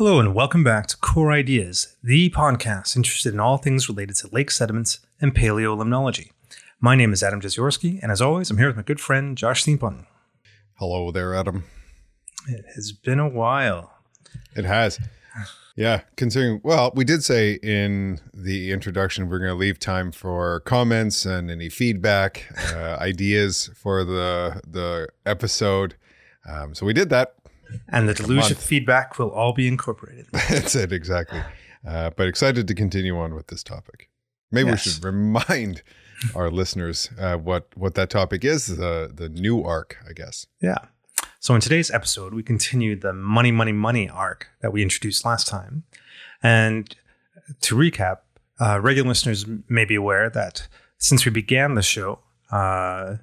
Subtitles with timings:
[0.00, 4.28] Hello, and welcome back to Core Ideas, the podcast interested in all things related to
[4.32, 6.30] lake sediments and paleolimnology.
[6.80, 9.62] My name is Adam Jeziorski, and as always, I'm here with my good friend Josh
[9.62, 10.06] Thienpont.
[10.76, 11.64] Hello there, Adam.
[12.48, 13.92] It has been a while.
[14.56, 14.98] It has.
[15.76, 20.60] Yeah, considering, well, we did say in the introduction we're going to leave time for
[20.60, 25.96] comments and any feedback, uh, ideas for the the episode.
[26.48, 27.34] Um, so we did that.
[27.88, 30.26] And the delusion of feedback will all be incorporated.
[30.32, 31.40] That's it, exactly.
[31.86, 34.10] Uh, but excited to continue on with this topic.
[34.50, 34.84] Maybe yes.
[34.84, 35.82] we should remind
[36.34, 40.46] our listeners uh, what what that topic is the the new arc, I guess.
[40.60, 40.78] Yeah.
[41.42, 45.46] So in today's episode, we continue the money, money, money arc that we introduced last
[45.48, 45.84] time.
[46.42, 46.94] And
[47.62, 48.18] to recap,
[48.60, 50.68] uh, regular listeners may be aware that
[50.98, 52.18] since we began the show,
[52.52, 53.16] uh,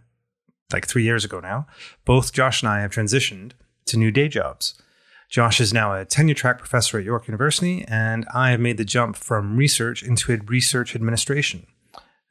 [0.73, 1.67] like three years ago now,
[2.05, 3.51] both Josh and I have transitioned
[3.85, 4.81] to new day jobs.
[5.29, 8.85] Josh is now a tenure track professor at York University, and I have made the
[8.85, 11.67] jump from research into research administration.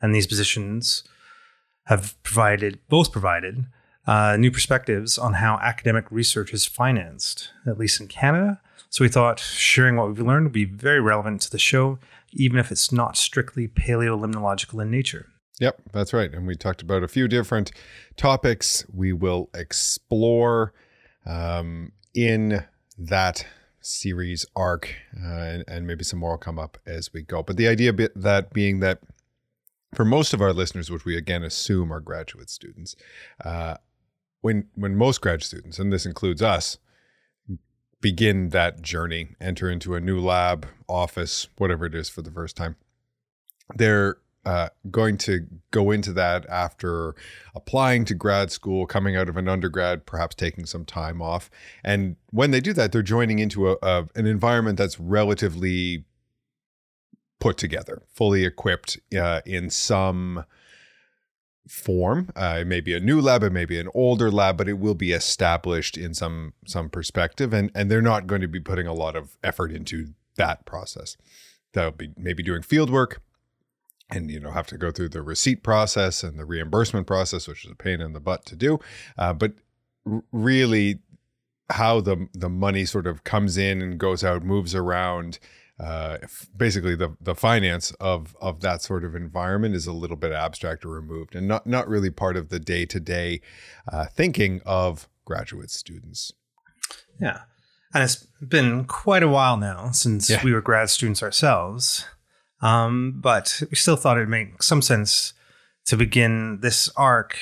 [0.02, 1.04] And these positions
[1.84, 3.66] have provided, both provided,
[4.06, 8.60] uh, new perspectives on how academic research is financed, at least in Canada.
[8.88, 11.98] So we thought sharing what we've learned would be very relevant to the show,
[12.32, 15.26] even if it's not strictly paleolimnological in nature.
[15.60, 16.32] Yep, that's right.
[16.32, 17.72] And we talked about a few different
[18.16, 20.72] topics we will explore
[21.24, 22.64] um, in
[22.98, 23.46] that
[23.80, 27.42] series arc, uh, and, and, maybe some more will come up as we go.
[27.42, 29.00] But the idea that being that
[29.94, 32.96] for most of our listeners, which we again assume are graduate students,
[33.44, 33.76] uh,
[34.46, 36.78] when when most grad students, and this includes us,
[38.00, 42.56] begin that journey, enter into a new lab, office, whatever it is for the first
[42.56, 42.76] time,
[43.74, 47.16] they're uh, going to go into that after
[47.56, 51.50] applying to grad school, coming out of an undergrad, perhaps taking some time off.
[51.82, 56.04] And when they do that, they're joining into a, a an environment that's relatively
[57.40, 60.44] put together, fully equipped uh, in some
[61.68, 62.30] form.
[62.36, 64.78] Uh, it may be a new lab, it may be an older lab, but it
[64.78, 68.86] will be established in some some perspective, and and they're not going to be putting
[68.86, 71.16] a lot of effort into that process.
[71.72, 73.20] They'll be maybe doing field work,
[74.10, 77.64] and you know have to go through the receipt process and the reimbursement process, which
[77.64, 78.78] is a pain in the butt to do.
[79.18, 79.52] Uh, but
[80.10, 81.00] r- really,
[81.70, 85.38] how the the money sort of comes in and goes out, moves around.
[85.78, 86.18] Uh,
[86.56, 90.84] basically, the the finance of of that sort of environment is a little bit abstract
[90.84, 93.40] or removed, and not not really part of the day to day
[94.12, 96.32] thinking of graduate students.
[97.20, 97.40] Yeah,
[97.92, 100.42] and it's been quite a while now since yeah.
[100.42, 102.06] we were grad students ourselves.
[102.62, 105.34] Um, but we still thought it'd make some sense
[105.86, 107.36] to begin this arc,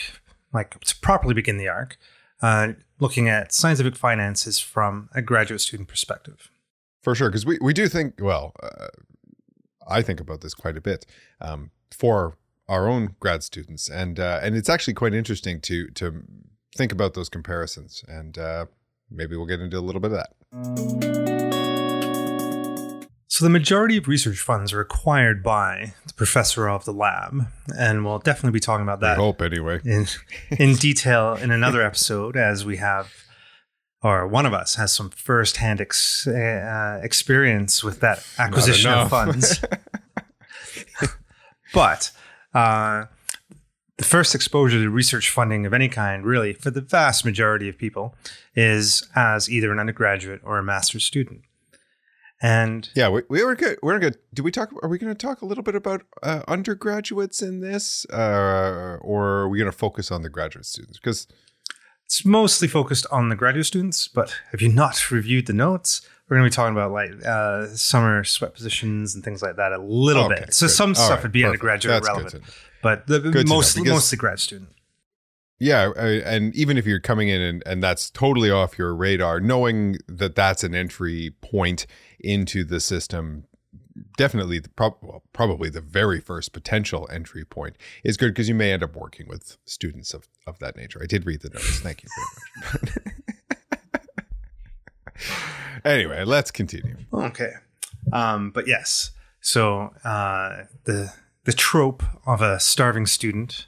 [0.53, 1.97] like to properly begin the arc,
[2.43, 6.51] uh, looking at scientific finances from a graduate student perspective.
[7.05, 8.89] For sure, because we, we do think, well, uh,
[9.87, 11.05] I think about this quite a bit
[11.41, 16.23] um, for our own grad students, and uh, and it's actually quite interesting to to
[16.75, 18.67] think about those comparisons, and uh,
[19.11, 20.31] maybe we'll get into a little bit of that.
[23.29, 28.05] So, the majority of research funds are acquired by the professor of the lab, and
[28.05, 29.19] we'll definitely be talking about that.
[29.19, 29.81] I hope, anyway.
[29.85, 30.07] In,
[30.57, 33.13] in detail in another episode, as we have,
[34.05, 39.65] or one of us has some firsthand ex, uh, experience with that acquisition of funds.
[41.73, 42.13] but
[42.53, 43.07] uh,
[43.97, 47.79] the first exposure to research funding of any kind, really, for the vast majority of
[47.79, 48.15] people,
[48.55, 51.41] is as either an undergraduate or a master's student.
[52.43, 53.79] And yeah, we, we were good.
[53.83, 54.19] We're good.
[54.35, 54.71] Do we talk?
[54.83, 59.25] Are we going to talk a little bit about uh, undergraduates in this, uh, or
[59.25, 60.99] are we going to focus on the graduate students?
[60.99, 61.27] Because
[62.07, 64.09] it's mostly focused on the graduate students.
[64.09, 67.67] But if you've not reviewed the notes, we're going to be talking about like uh,
[67.69, 70.55] summer sweat positions and things like that a little okay, bit.
[70.55, 70.73] So good.
[70.73, 71.61] some All stuff right, would be perfect.
[71.61, 72.45] undergraduate That's relevant,
[72.83, 74.71] but the, mostly mostly grad student.
[75.61, 79.97] Yeah, and even if you're coming in and, and that's totally off your radar, knowing
[80.09, 81.87] that that's an entry point
[82.19, 83.45] into the system
[84.17, 88.55] definitely the prob- well, probably the very first potential entry point is good because you
[88.55, 91.01] may end up working with students of, of that nature.
[91.03, 91.81] I did read the notes.
[91.81, 93.91] Thank you very much.
[95.85, 96.97] anyway, let's continue.
[97.13, 97.53] Okay.
[98.13, 101.13] Um, but yes, so uh, the
[101.45, 103.67] the trope of a starving student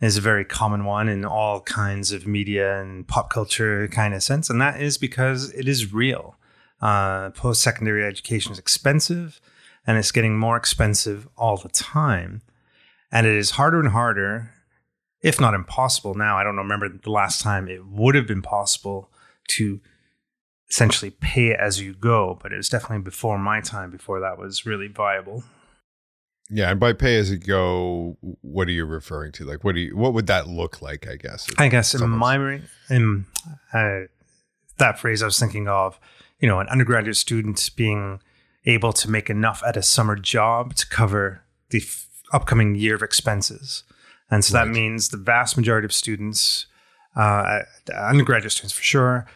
[0.00, 4.22] is a very common one in all kinds of media and pop culture kind of
[4.22, 6.36] sense, and that is because it is real.
[6.80, 9.40] Uh, Post secondary education is expensive
[9.88, 12.42] and it's getting more expensive all the time.
[13.10, 14.52] And it is harder and harder,
[15.22, 16.36] if not impossible now.
[16.36, 19.10] I don't remember the last time it would have been possible
[19.52, 19.80] to
[20.68, 24.66] essentially pay as you go, but it was definitely before my time, before that was
[24.66, 25.42] really viable.
[26.50, 29.46] Yeah, and by pay as you go, what are you referring to?
[29.46, 29.96] Like, what do you?
[29.96, 31.08] What would that look like?
[31.08, 31.46] I guess.
[31.56, 33.24] I guess in my in
[33.72, 34.00] uh,
[34.76, 35.98] that phrase, I was thinking of,
[36.40, 38.20] you know, an undergraduate student being
[38.66, 43.02] able to make enough at a summer job to cover the f- upcoming year of
[43.02, 43.84] expenses,
[44.30, 44.64] and so right.
[44.64, 46.66] that means the vast majority of students,
[47.16, 47.60] uh,
[47.94, 49.26] undergraduate students for sure,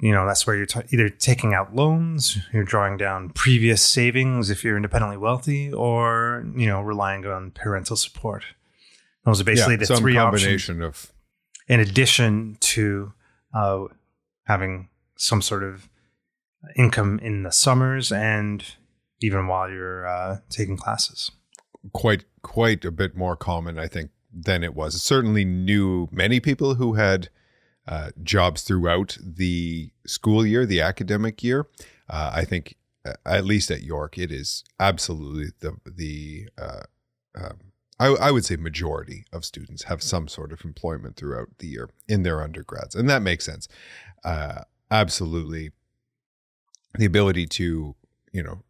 [0.00, 4.50] you know that's where you're t- either taking out loans you're drawing down previous savings
[4.50, 8.44] if you're independently wealthy or you know relying on parental support.
[9.24, 11.12] Those are basically yeah, the three combination options of
[11.68, 13.12] in addition to
[13.52, 13.84] uh,
[14.44, 15.88] having some sort of
[16.76, 18.76] income in the summers and
[19.20, 21.30] even while you're uh, taking classes
[21.92, 26.74] quite quite a bit more common i think than it was certainly knew many people
[26.74, 27.28] who had
[27.90, 31.66] uh, jobs throughout the school year, the academic year.
[32.08, 36.82] Uh, I think, uh, at least at York, it is absolutely the the uh,
[37.34, 37.58] um,
[37.98, 41.90] I, I, would say majority of students have some sort of employment throughout the year
[42.08, 43.66] in their undergrads, and that makes sense.
[44.24, 45.70] Uh, absolutely,
[46.98, 47.94] the ability to
[48.32, 48.62] you know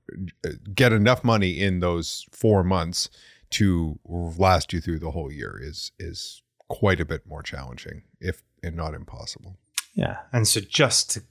[0.75, 3.09] get enough money in those four months
[3.51, 8.43] to last you through the whole year is is quite a bit more challenging, if
[8.63, 9.59] and not impossible.
[9.95, 11.23] Yeah, and so just to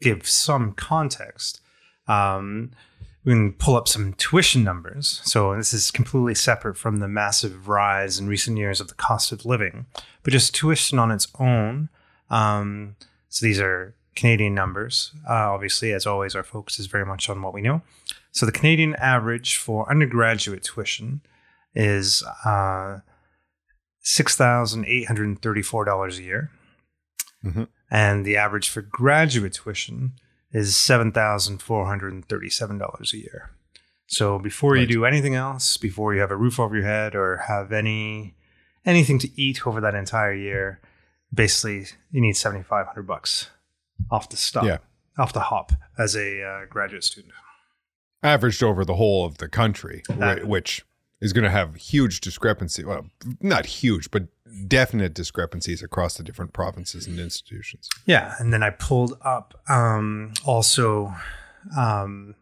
[0.00, 1.60] give some context,
[2.06, 2.70] um,
[3.24, 5.20] we can pull up some tuition numbers.
[5.24, 9.32] So this is completely separate from the massive rise in recent years of the cost
[9.32, 9.86] of living,
[10.22, 11.88] but just tuition on its own.
[12.30, 12.96] Um,
[13.28, 15.12] so these are Canadian numbers.
[15.28, 17.82] Uh, obviously, as always, our focus is very much on what we know.
[18.32, 21.20] So the Canadian average for undergraduate tuition
[21.74, 22.98] is uh,
[24.04, 26.50] $6,834 a year.
[27.44, 27.64] Mm-hmm.
[27.90, 30.14] And the average for graduate tuition
[30.52, 33.50] is $7,437 a year.
[34.08, 34.80] So before right.
[34.80, 38.34] you do anything else, before you have a roof over your head or have any
[38.84, 40.80] anything to eat over that entire year,
[41.32, 43.50] basically you need 7500 bucks
[44.10, 44.78] off the stop, yeah.
[45.18, 47.32] off the hop as a uh, graduate student.
[48.22, 50.02] Averaged over the whole of the country,
[50.42, 50.84] which
[51.20, 52.84] is going to have huge discrepancy.
[52.84, 53.06] Well,
[53.40, 54.24] not huge, but
[54.66, 57.88] definite discrepancies across the different provinces and institutions.
[58.06, 61.14] Yeah, and then I pulled up um, also
[61.76, 62.34] um,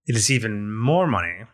[0.06, 1.44] it is even more money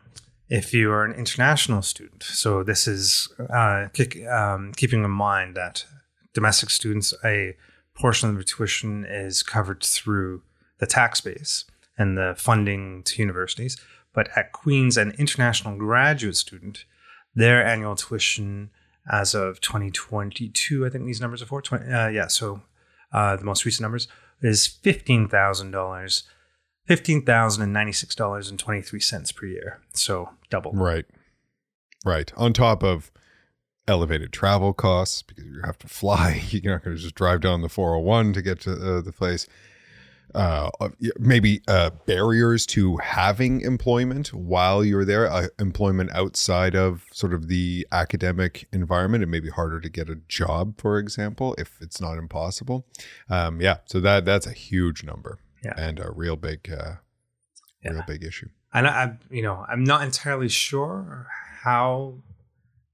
[0.48, 2.22] if you are an international student.
[2.22, 3.88] So this is uh,
[4.30, 5.84] um, keeping in mind that
[6.32, 7.56] domestic students, a
[7.94, 10.42] portion of their tuition is covered through
[10.78, 11.64] the tax base
[11.98, 13.76] and the funding to universities.
[14.14, 16.84] But at Queen's, an international graduate student,
[17.34, 18.70] their annual tuition
[19.10, 22.62] as of 2022, I think these numbers are for, 20, uh, yeah, so
[23.12, 24.08] uh, the most recent numbers
[24.42, 26.24] is fifteen thousand dollars,
[26.86, 29.80] fifteen thousand and ninety six dollars and twenty three cents per year.
[29.94, 30.72] So double.
[30.72, 31.06] Right,
[32.04, 32.32] right.
[32.36, 33.10] On top of
[33.88, 36.42] elevated travel costs because you have to fly.
[36.50, 39.48] You're not going to just drive down the 401 to get to uh, the place
[40.34, 40.70] uh,
[41.18, 47.48] maybe uh, barriers to having employment while you're there, uh, employment outside of sort of
[47.48, 49.22] the academic environment.
[49.22, 52.86] It may be harder to get a job, for example, if it's not impossible.
[53.30, 55.74] Um, yeah, so that that's a huge number yeah.
[55.76, 56.96] and a real big, uh,
[57.82, 57.92] yeah.
[57.92, 58.48] real big issue.
[58.72, 61.26] And I, you know, I'm not entirely sure
[61.62, 62.14] how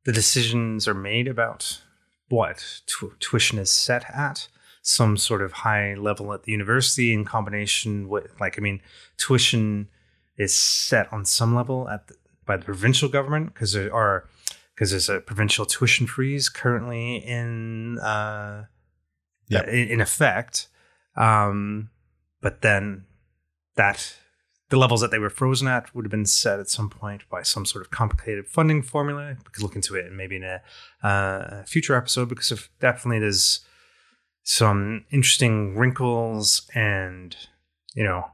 [0.04, 1.82] the decisions are made about
[2.28, 2.82] what
[3.18, 4.48] tuition is set at
[4.86, 8.80] some sort of high level at the university in combination with like I mean
[9.16, 9.88] tuition
[10.36, 12.14] is set on some level at the,
[12.44, 14.28] by the provincial government because there are
[14.74, 18.66] because there's a provincial tuition freeze currently in uh
[19.48, 19.66] yep.
[19.68, 20.68] in, in effect
[21.16, 21.88] um
[22.42, 23.06] but then
[23.76, 24.16] that
[24.68, 27.42] the levels that they were frozen at would have been set at some point by
[27.42, 29.36] some sort of complicated funding formula.
[29.38, 30.62] We could look into it and maybe in a
[31.06, 33.60] uh, future episode because of definitely there's
[34.44, 37.36] some interesting wrinkles and
[37.94, 38.26] you know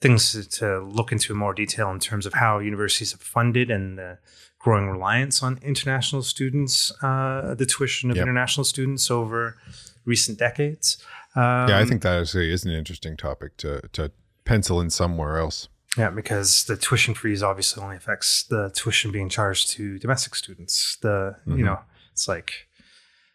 [0.00, 3.70] things to, to look into in more detail in terms of how universities have funded
[3.70, 4.18] and the
[4.58, 8.24] growing reliance on international students, uh, the tuition of Yep.
[8.24, 9.56] international students over
[10.04, 10.98] recent decades.
[11.36, 14.10] Um, yeah, I think that actually is an interesting topic to to
[14.44, 15.68] pencil in somewhere else.
[15.96, 20.96] Yeah, because the tuition freeze obviously only affects the tuition being charged to domestic students.
[21.00, 21.58] The Mhm.
[21.58, 21.78] you know,
[22.12, 22.66] it's like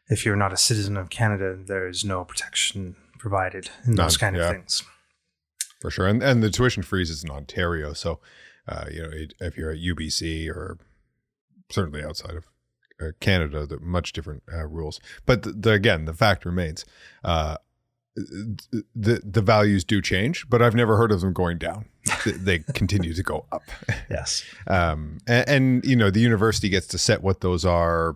[0.10, 4.32] if you're not a citizen of Canada, there is no protection provided in those None,
[4.32, 4.50] kind yeah.
[4.50, 4.84] of things.
[5.82, 8.20] For sure, and and the tuition freeze is in Ontario, so
[8.68, 10.78] uh, you know it, if you're at UBC or
[11.70, 12.46] certainly outside of
[13.02, 15.00] uh, Canada, the much different uh, rules.
[15.26, 16.84] But the, the, again, the fact remains,
[17.24, 17.58] uh,
[18.16, 21.86] the the values do change, but I've never heard of them going down.
[22.26, 23.64] They- they continue to go up,
[24.10, 24.44] Yes.
[24.66, 28.16] um, and, and you know the university gets to set what those are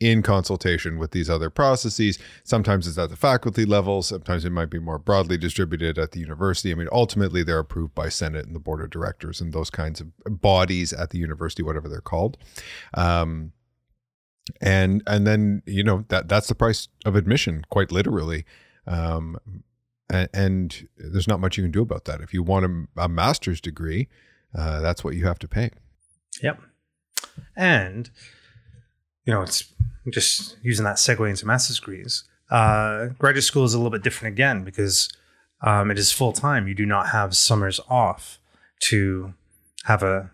[0.00, 2.18] in consultation with these other processes.
[2.42, 6.20] Sometimes it's at the faculty level, sometimes it might be more broadly distributed at the
[6.20, 6.72] university.
[6.72, 10.00] I mean, ultimately they're approved by Senate and the board of directors and those kinds
[10.00, 12.36] of bodies at the university, whatever they're called.
[12.94, 13.52] Um,
[14.60, 18.44] and and then you know that that's the price of admission, quite literally.
[18.86, 19.38] Um,
[20.10, 22.20] and, and there's not much you can do about that.
[22.20, 24.08] If you want a, a master's degree,
[24.54, 25.70] uh, that's what you have to pay.
[26.42, 26.60] Yep.
[27.56, 28.10] And
[29.24, 29.64] you know, it's
[30.10, 32.24] just using that segue into master's degrees.
[32.50, 35.08] Uh, graduate school is a little bit different again because
[35.62, 36.68] um, it is full time.
[36.68, 38.38] You do not have summers off
[38.80, 39.34] to
[39.84, 40.30] have a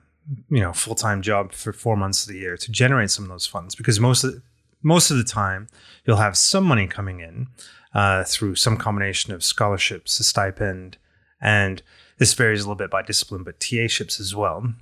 [0.48, 3.30] you know full time job for four months of the year to generate some of
[3.30, 4.42] those funds because most of the,
[4.82, 5.68] most of the time
[6.04, 7.48] you'll have some money coming in
[7.94, 10.96] uh, through some combination of scholarships, a stipend,
[11.40, 11.82] and
[12.18, 14.74] this varies a little bit by discipline, but TA ships as well.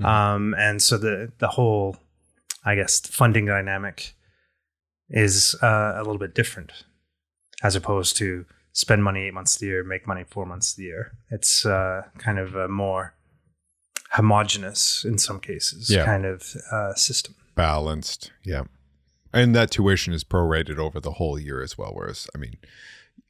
[0.00, 0.04] Mhm.
[0.04, 1.96] Um, and so the the whole,
[2.64, 4.14] I guess, funding dynamic
[5.10, 6.72] is uh, a little bit different
[7.62, 10.76] as opposed to spend money eight months of the year, make money four months of
[10.78, 11.12] the year.
[11.30, 13.14] It's uh, kind of a more
[14.10, 16.04] homogenous in some cases Yeah.
[16.04, 17.34] kind of uh, system.
[17.56, 18.62] balanced yeah
[19.32, 22.56] and that tuition is prorated over the whole year as well whereas i mean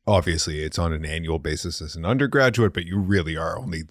[0.06, 3.82] obviously it's on an annual basis as an undergraduate but you really are only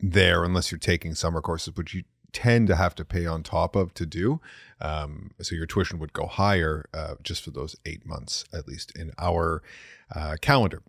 [0.00, 3.76] there unless you're taking summer courses which you tend to have to pay on top
[3.76, 4.40] of to do.
[4.80, 8.96] Um, so your tuition would go higher uh, just for those eight months at least
[8.96, 9.62] in our
[10.14, 10.82] uh, calendar.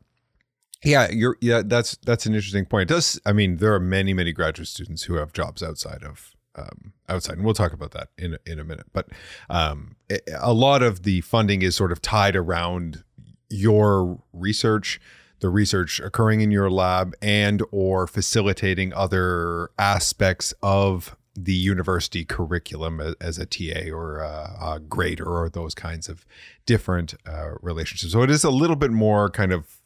[0.83, 2.89] Yeah you're yeah that's that's an interesting point.
[2.89, 6.33] It does i mean there are many many graduate students who have jobs outside of
[6.55, 8.87] um, outside, and we'll talk about that in in a minute.
[8.93, 9.07] But
[9.49, 9.95] um,
[10.37, 13.03] a lot of the funding is sort of tied around
[13.49, 14.99] your research,
[15.39, 23.15] the research occurring in your lab, and or facilitating other aspects of the university curriculum
[23.21, 26.25] as a TA or a, a grader or those kinds of
[26.65, 28.13] different uh, relationships.
[28.13, 29.77] So it is a little bit more kind of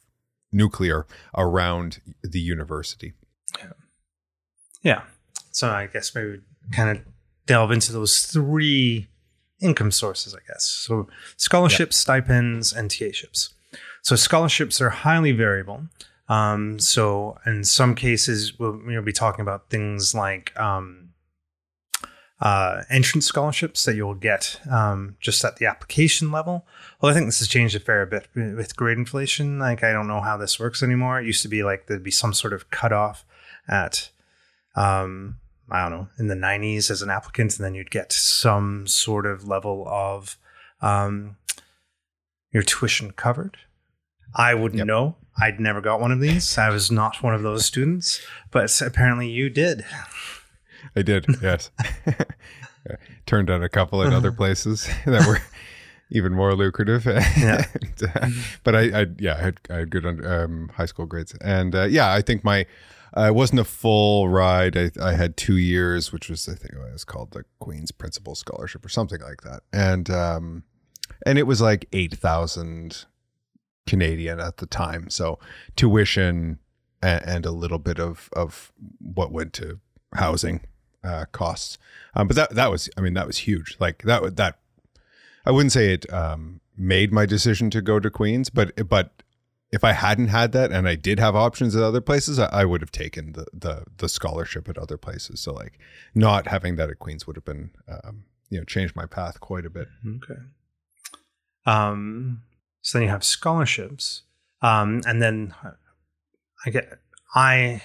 [0.52, 1.06] nuclear
[1.36, 3.12] around the university.
[4.82, 5.02] Yeah.
[5.50, 6.38] So I guess maybe we
[6.72, 7.04] kind of
[7.46, 9.08] delve into those three
[9.60, 10.64] income sources, I guess.
[10.64, 13.54] So scholarships, stipends, and TA ships.
[14.02, 15.84] So scholarships are highly variable.
[16.28, 21.03] Um, so in some cases, we'll know, be talking about things like um,
[22.44, 26.66] uh, entrance scholarships that you'll get um, just at the application level.
[27.00, 29.58] Well, I think this has changed a fair bit with grade inflation.
[29.58, 31.18] Like, I don't know how this works anymore.
[31.20, 33.24] It used to be like there'd be some sort of cutoff
[33.66, 34.10] at
[34.76, 35.36] um,
[35.70, 39.24] I don't know, in the 90s as an applicant, and then you'd get some sort
[39.24, 40.36] of level of
[40.82, 41.36] um,
[42.52, 43.56] your tuition covered.
[44.34, 44.86] I wouldn't Yep.
[44.86, 45.16] know.
[45.40, 46.58] I'd never got one of these.
[46.58, 48.20] I was not one of those students,
[48.50, 49.84] but apparently you did.
[50.96, 51.70] I did, yes.
[53.26, 55.40] Turned down a couple in other places that were
[56.10, 57.06] even more lucrative.
[57.06, 57.64] Yeah.
[57.74, 58.28] And, uh,
[58.62, 61.84] but I, I, yeah, I had, I had good um, high school grades, and uh,
[61.84, 62.66] yeah, I think my
[63.16, 64.76] uh, it wasn't a full ride.
[64.76, 68.34] I, I had two years, which was I think it was called the Queen's Principal
[68.34, 70.64] Scholarship or something like that, and um,
[71.24, 73.06] and it was like eight thousand
[73.86, 75.08] Canadian at the time.
[75.10, 75.38] So
[75.74, 76.58] tuition
[77.02, 79.80] and, and a little bit of of what went to
[80.14, 80.60] housing
[81.04, 81.78] uh, costs.
[82.14, 83.76] Um, but that that was, I mean, that was huge.
[83.78, 84.58] Like that would that
[85.46, 89.22] I wouldn't say it um, made my decision to go to Queens, but but
[89.70, 92.64] if I hadn't had that and I did have options at other places, I, I
[92.64, 95.40] would have taken the, the the scholarship at other places.
[95.40, 95.78] So like
[96.14, 99.66] not having that at Queens would have been um, you know changed my path quite
[99.66, 99.88] a bit.
[100.06, 100.40] Okay.
[101.66, 102.42] Um,
[102.82, 104.22] so then you have scholarships,
[104.62, 105.54] um, and then
[106.64, 106.98] I get
[107.34, 107.82] I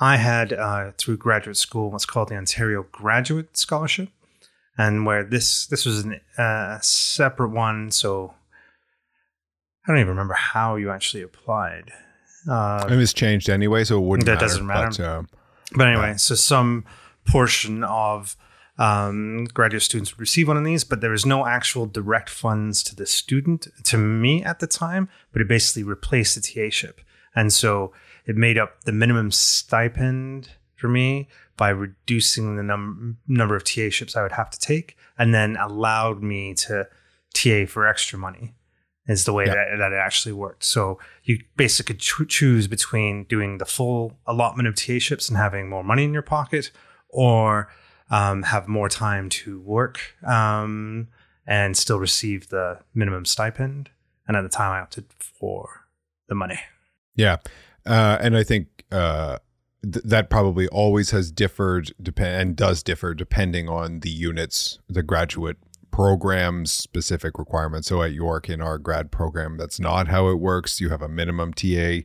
[0.00, 4.10] I had uh, through graduate school what's called the Ontario Graduate Scholarship,
[4.76, 7.90] and where this this was a uh, separate one.
[7.90, 8.34] So
[9.86, 11.92] I don't even remember how you actually applied.
[12.48, 14.26] Uh, and it's changed anyway, so it wouldn't.
[14.26, 14.88] That matter, doesn't matter.
[14.88, 15.22] But, uh,
[15.74, 16.84] but anyway, so some
[17.26, 18.36] portion of
[18.78, 22.82] um, graduate students would receive one of these, but there was no actual direct funds
[22.84, 27.00] to the student, to me at the time, but it basically replaced the TA-ship.
[27.34, 27.92] And so
[28.28, 33.88] it made up the minimum stipend for me by reducing the num- number of TA
[33.90, 36.86] ships I would have to take, and then allowed me to
[37.34, 38.54] TA for extra money.
[39.08, 40.62] Is the way that, that it actually worked.
[40.64, 45.82] So you basically choose between doing the full allotment of TA ships and having more
[45.82, 46.70] money in your pocket,
[47.08, 47.72] or
[48.10, 51.08] um, have more time to work um,
[51.46, 53.88] and still receive the minimum stipend.
[54.26, 55.86] And at the time, I opted for
[56.28, 56.60] the money.
[57.14, 57.38] Yeah,
[57.86, 59.38] uh, and I think uh,
[59.82, 65.02] th- that probably always has differed depend and does differ depending on the units, the
[65.02, 65.56] graduate
[65.90, 67.88] programs specific requirements.
[67.88, 70.80] So at York in our grad program, that's not how it works.
[70.80, 72.00] You have a minimum TA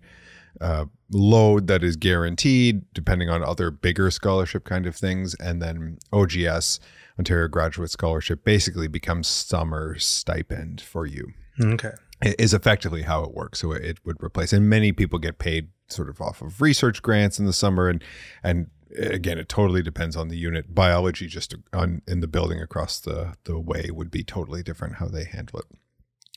[0.61, 5.35] uh, load that is guaranteed, depending on other bigger scholarship kind of things.
[5.35, 6.79] And then OGS,
[7.19, 11.33] Ontario Graduate Scholarship, basically becomes summer stipend for you.
[11.61, 11.91] Okay.
[12.23, 13.59] Is effectively how it works.
[13.59, 17.37] So it would replace, and many people get paid sort of off of research grants
[17.37, 18.03] in the summer, and
[18.43, 20.73] and again, it totally depends on the unit.
[20.73, 25.07] Biology, just on in the building across the the way, would be totally different how
[25.07, 25.65] they handle it.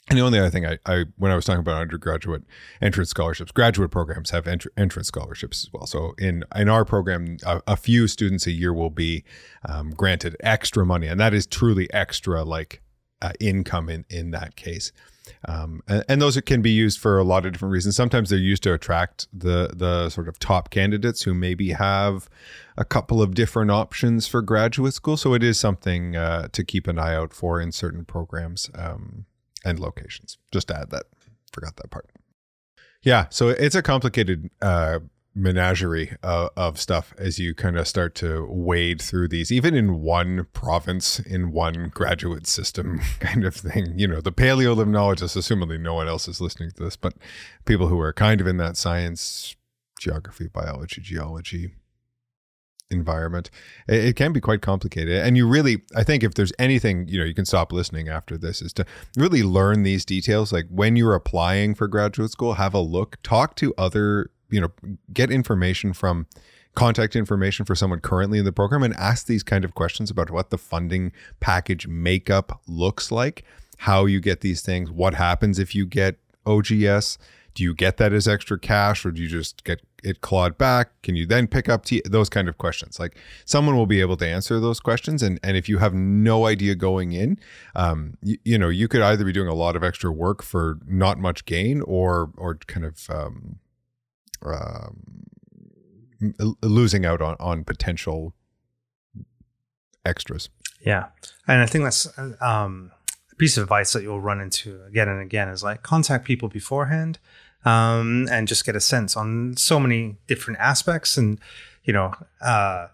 [0.08, 2.44] And the only other thing I, I, when I was talking about undergraduate
[2.80, 5.86] entrance scholarships, graduate programs have entr- entrance scholarships as well.
[5.86, 9.24] So in in our program, a, a few students a year will be
[9.68, 12.82] um, granted extra money, and that is truly extra, like
[13.20, 14.92] uh, income in in that case.
[15.46, 17.96] Um, and, and, those can be used for a lot of different reasons.
[17.96, 22.28] Sometimes they're used to attract the the sort of top candidates who maybe have
[22.76, 25.16] a couple of different options for graduate school.
[25.16, 28.70] So it is something uh, to keep an eye out for in certain programs.
[28.74, 29.26] Um,
[29.66, 30.38] and locations.
[30.52, 31.04] Just add that.
[31.52, 32.06] Forgot that part.
[33.02, 35.00] Yeah, so it's a complicated uh,
[35.36, 40.00] menagerie uh, of stuff as you kind of start to wade through these, even in
[40.00, 43.98] one province, in one graduate system kind of thing.
[43.98, 47.12] You know, the paleolimnologists, assumingly no one else is listening to this, but
[47.66, 49.54] people who are kind of in that science,
[50.00, 51.70] geography, biology, geology,
[52.90, 53.50] environment
[53.88, 57.18] it, it, can be quite complicated and you really i think if there's anything you
[57.18, 60.94] know you can stop listening after this is to really learn these details like when
[60.94, 64.72] you're applying for graduate school have a look talk to other you know
[65.12, 66.26] get information from
[66.74, 70.30] contact information for someone currently in the program and ask these kind of questions about
[70.30, 73.44] what the funding package makeup looks like
[73.78, 77.18] how you get these things what happens if you get ogs
[77.56, 80.90] do you get that as extra cash or do you just get it clawed back?
[81.02, 83.00] Can you then pick up t- those kind of questions.
[83.00, 86.46] Like someone will be able to answer those questions and and if you have no
[86.46, 87.38] idea going in
[87.74, 90.78] um you, you know you could either be doing a lot of extra work for
[90.86, 93.58] not much gain or or kind of um,
[94.54, 95.24] um
[96.62, 98.34] losing out on on potential
[100.04, 100.48] extras
[100.80, 101.06] yeah
[101.46, 102.06] and i think that's
[102.40, 102.90] um
[103.32, 106.48] a piece of advice that you'll run into again and again is like contact people
[106.48, 107.18] beforehand
[107.66, 111.18] um, and just get a sense on so many different aspects.
[111.18, 111.38] And
[111.84, 112.86] you know, uh,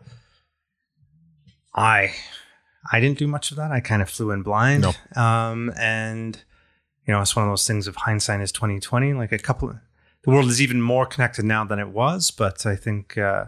[1.74, 2.14] I
[2.90, 3.70] I didn't do much of that.
[3.70, 4.82] I kind of flew in blind.
[4.82, 5.22] No.
[5.22, 6.42] Um, and
[7.06, 9.12] you know, it's one of those things of hindsight is twenty twenty.
[9.12, 9.76] Like a couple, of,
[10.24, 12.30] the world is even more connected now than it was.
[12.30, 13.46] But I think uh,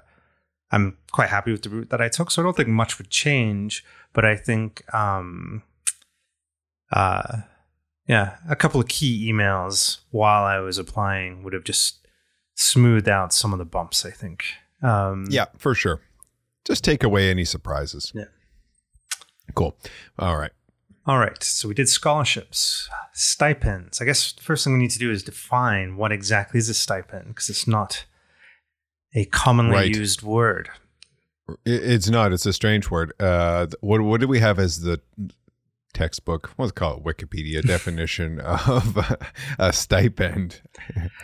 [0.71, 2.31] I'm quite happy with the route that I took.
[2.31, 3.85] So I don't think much would change.
[4.13, 5.63] But I think um,
[6.93, 7.39] uh,
[8.07, 12.07] yeah, a couple of key emails while I was applying would have just
[12.55, 14.45] smoothed out some of the bumps, I think.
[14.83, 16.01] Um, yeah, for sure.
[16.65, 18.13] Just take away any surprises.
[18.15, 18.25] Yeah.
[19.55, 19.77] Cool.
[20.19, 20.53] All right.
[21.07, 21.43] All right.
[21.43, 24.01] So we did scholarships, stipends.
[24.01, 26.75] I guess the first thing we need to do is define what exactly is a
[26.75, 28.07] stipend because it's not
[29.15, 29.97] a commonly right.
[29.97, 30.71] used word.
[31.67, 32.33] It's not.
[32.33, 33.13] It's a strange word.
[33.21, 35.01] Uh, what what do we have as the
[35.95, 38.99] textbook, call it Wikipedia definition of
[39.59, 40.61] a stipend.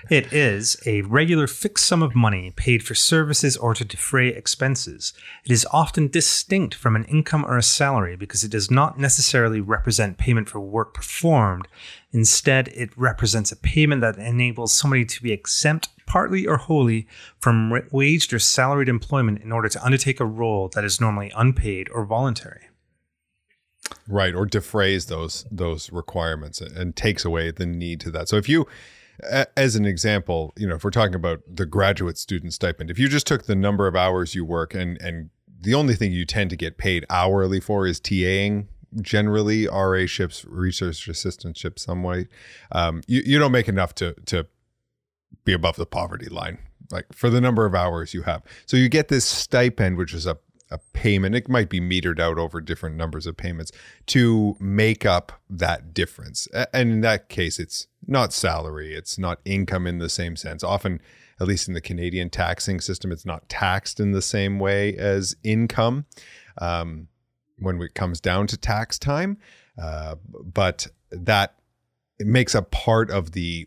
[0.08, 5.12] it is a regular fixed sum of money paid for services or to defray expenses.
[5.44, 9.60] It is often distinct from an income or a salary because it does not necessarily
[9.60, 11.68] represent payment for work performed.
[12.12, 17.06] Instead, it represents a payment that enables somebody to be exempt partly or wholly
[17.38, 21.88] from waged or salaried employment in order to undertake a role that is normally unpaid
[21.92, 22.69] or voluntary
[24.08, 28.48] right or defrays those those requirements and takes away the need to that so if
[28.48, 28.66] you
[29.56, 33.08] as an example, you know, if we're talking about the graduate student stipend, if you
[33.08, 36.50] just took the number of hours you work and and the only thing you tend
[36.50, 38.66] to get paid hourly for is TAing
[39.00, 42.28] generally RA ships, research assistant ships, some way.
[42.72, 44.46] Um, you, you don't make enough to to
[45.44, 46.58] be above the poverty line,
[46.90, 48.42] like for the number of hours you have.
[48.66, 50.38] So you get this stipend, which is a
[50.70, 51.34] a payment.
[51.34, 53.72] It might be metered out over different numbers of payments
[54.06, 56.48] to make up that difference.
[56.72, 60.62] And in that case, it's not salary, it's not income in the same sense.
[60.62, 61.00] Often,
[61.40, 65.34] at least in the Canadian taxing system, it's not taxed in the same way as
[65.42, 66.04] income
[66.58, 67.08] um,
[67.58, 69.38] when it comes down to tax time.
[69.80, 71.56] Uh, but that
[72.18, 73.66] makes a part of the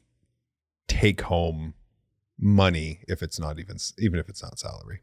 [0.87, 1.73] take home
[2.39, 5.01] money if it's not even even if it's not salary.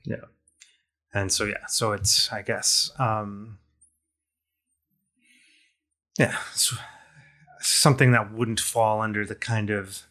[1.13, 3.59] And so yeah so it's i guess um
[6.19, 6.37] yeah
[7.61, 10.03] something that wouldn't fall under the kind of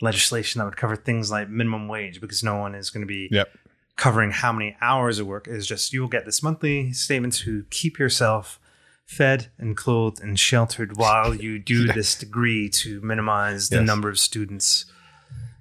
[0.00, 3.28] legislation that would cover things like minimum wage because no one is going to be
[3.30, 3.48] Yep.
[3.96, 7.98] covering how many hours of work is just you'll get this monthly statement to keep
[7.98, 8.58] yourself
[9.06, 13.86] fed and clothed and sheltered while you do this degree to minimize the Yes.
[13.86, 14.86] number of students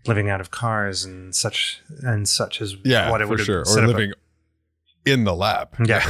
[0.08, 3.60] living out of cars and such and such as Yeah, what it would sure.
[3.68, 4.14] Or up living
[5.06, 5.76] in the lab.
[5.86, 6.08] Yeah.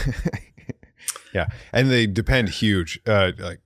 [1.33, 1.47] yeah.
[1.71, 3.59] And they depend huge, uh, like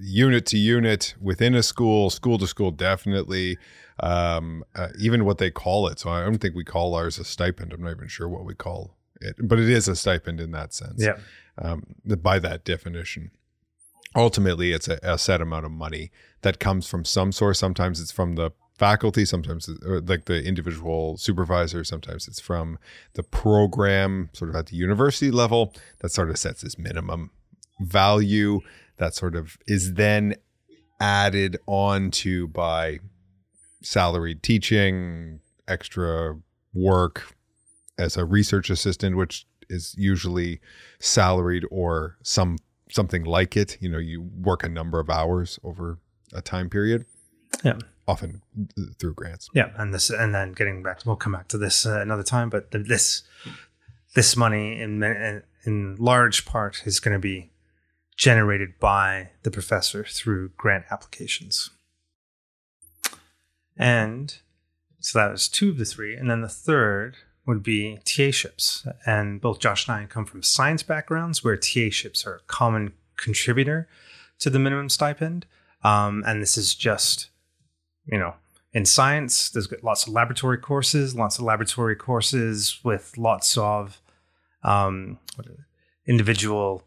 [0.00, 3.58] unit to unit within a school, school to school, definitely.
[4.00, 5.98] Um, uh, even what they call it.
[5.98, 7.72] So I don't think we call ours a stipend.
[7.72, 10.72] I'm not even sure what we call it, but it is a stipend in that
[10.72, 11.02] sense.
[11.02, 11.16] yeah
[11.60, 13.32] Um, by that definition.
[14.14, 16.10] Ultimately, it's a, a set amount of money
[16.42, 17.58] that comes from some source.
[17.58, 22.78] Sometimes it's from the faculty, sometimes or like the individual supervisor, sometimes it's from
[23.14, 25.74] the program, sort of at the university level.
[26.00, 27.30] That sort of sets this minimum
[27.80, 28.60] value
[28.96, 30.34] that sort of is then
[31.00, 32.98] added on to by
[33.82, 36.36] salaried teaching, extra
[36.74, 37.34] work
[37.98, 40.60] as a research assistant, which is usually
[40.98, 42.58] salaried or some
[42.90, 43.76] something like it.
[43.80, 45.98] You know, you work a number of hours over
[46.32, 47.04] a time period.
[47.64, 47.78] Yeah.
[48.08, 48.42] Often
[48.98, 49.50] through grants.
[49.54, 52.48] Yeah, and this, and then getting back, we'll come back to this uh, another time.
[52.48, 53.22] But the, this,
[54.14, 55.02] this money in
[55.64, 57.50] in, large part is going to be
[58.16, 61.70] generated by the professor through grant applications.
[63.76, 64.34] And
[65.00, 67.16] so that was two of the three, and then the third
[67.48, 68.86] would be TA ships.
[69.06, 72.92] And both Josh and I come from science backgrounds where TA ships are a common
[73.16, 73.88] contributor
[74.38, 75.46] to the minimum stipend.
[75.82, 77.30] Um, and this is just,
[78.10, 78.34] you know,
[78.72, 84.00] in science, there's got lots of laboratory courses, lots of laboratory courses with lots of
[84.62, 85.18] um,
[86.06, 86.82] individual,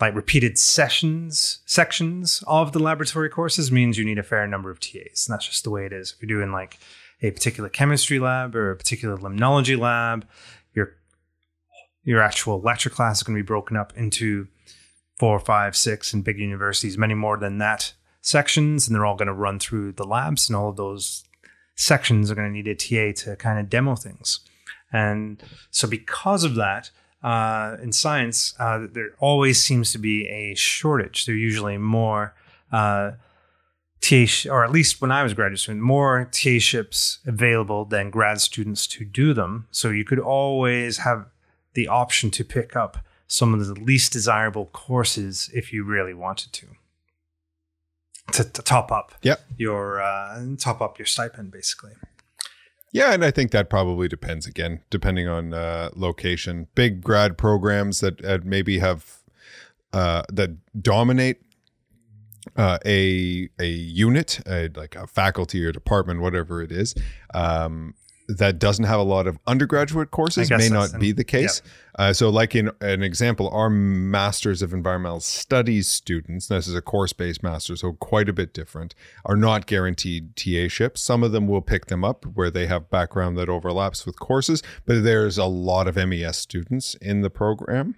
[0.00, 4.80] like repeated sessions, sections of the laboratory courses means you need a fair number of
[4.80, 5.26] TAs.
[5.26, 6.12] And that's just the way it is.
[6.12, 6.78] If you're doing like
[7.22, 10.26] a particular chemistry lab or a particular limnology lab,
[10.74, 10.96] your
[12.02, 14.48] your actual lecture class is going to be broken up into
[15.18, 17.94] four, five, six, and big universities, many more than that
[18.26, 21.24] sections, and they're all going to run through the labs, and all of those
[21.76, 24.40] sections are going to need a TA to kind of demo things.
[24.92, 26.90] And so, because of that,
[27.22, 31.24] uh, in science, uh, there always seems to be a shortage.
[31.24, 32.34] There are usually more
[32.72, 33.12] uh,
[34.00, 38.10] TA, or at least when I was a graduate student, more TA ships available than
[38.10, 39.68] grad students to do them.
[39.70, 41.26] So you could always have
[41.74, 46.52] the option to pick up some of the least desirable courses if you really wanted
[46.54, 46.66] to.
[48.32, 49.40] To, to top up Yep.
[49.56, 51.92] your uh, top up your stipend, basically.
[52.92, 56.66] Yeah, and I think that probably depends again, depending on uh, location.
[56.74, 59.18] Big grad programs that uh, maybe have
[59.92, 60.50] uh, that
[60.82, 61.38] dominate
[62.56, 66.94] uh, a a unit, a, like a faculty or department, whatever it is,
[67.34, 67.94] um,
[68.28, 71.62] that doesn't have a lot of undergraduate courses may not an- be the case.
[71.98, 76.82] Uh, so, like in an example, our Masters of Environmental Studies students, this is a
[76.82, 81.00] course based master, so quite a bit different, are not guaranteed TA ships.
[81.00, 84.62] Some of them will pick them up where they have background that overlaps with courses,
[84.84, 87.96] but there's a lot of MES students in the program.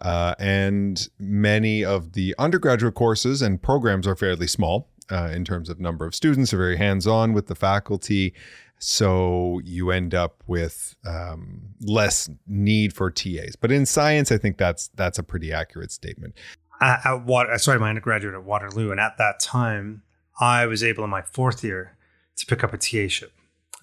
[0.00, 5.68] Uh, and many of the undergraduate courses and programs are fairly small uh, in terms
[5.68, 8.34] of number of students, are very hands on with the faculty.
[8.78, 13.56] So you end up with um, less need for TAs.
[13.56, 16.34] But in science, I think that's that's a pretty accurate statement.
[16.80, 20.02] at, at Water, I started my undergraduate at Waterloo, and at that time,
[20.40, 21.96] I was able in my fourth year
[22.36, 23.32] to pick up a TA ship.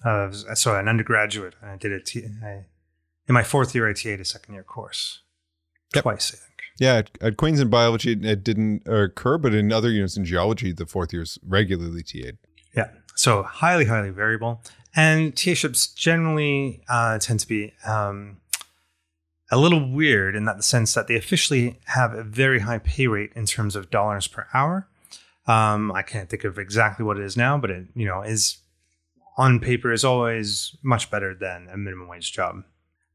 [0.04, 2.24] Uh, so an undergraduate, I did a T.
[2.42, 2.66] I,
[3.28, 5.20] in my fourth year, I TA'd a second year course
[5.94, 6.02] Yep.
[6.02, 6.52] twice, I think.
[6.78, 10.72] Yeah, at, at Queens in biology, it didn't occur, but in other units in geology,
[10.72, 12.38] the fourth year's regularly TA'd.
[12.76, 14.62] Yeah, So highly, highly variable.
[14.96, 18.38] And TA ships generally uh, tend to be um,
[19.50, 23.06] a little weird in that the sense that they officially have a very high pay
[23.06, 24.88] rate in terms of dollars per hour.
[25.46, 28.56] Um, I can't think of exactly what it is now, but it you know is
[29.36, 32.64] on paper is always much better than a minimum wage job.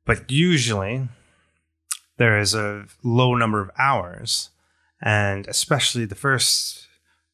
[0.06, 1.10] But usually
[2.18, 4.50] there is a low number of hours,
[5.02, 6.88] and especially the first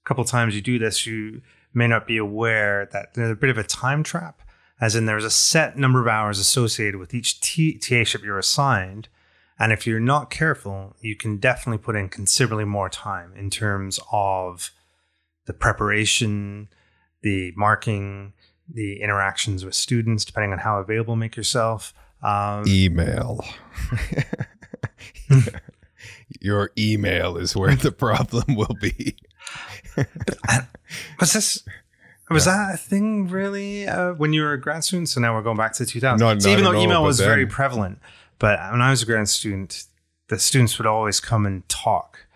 [0.06, 1.42] couple times you do this, you
[1.74, 4.42] may not be aware that there's a bit of a time trap
[4.80, 8.38] as in there's a set number of hours associated with each T- TA ship you're
[8.38, 9.08] assigned.
[9.60, 14.00] And if you're not careful, you can definitely put in considerably more time in terms
[14.12, 14.70] of
[15.46, 16.68] the preparation,
[17.24, 18.34] the marking,
[18.72, 21.94] the interactions with students, depending on how available make yourself.
[22.22, 23.44] Um, email.
[26.40, 29.16] Your email is where the problem will be.
[31.20, 31.64] was this
[32.30, 32.68] was yeah.
[32.68, 35.10] that a thing really uh, when you were a grad student?
[35.10, 36.20] So now we're going back to 2000.
[36.20, 37.28] No, so even though email was then.
[37.28, 38.00] very prevalent,
[38.40, 39.86] but when I was a grad student,
[40.28, 42.28] the students would always come and talk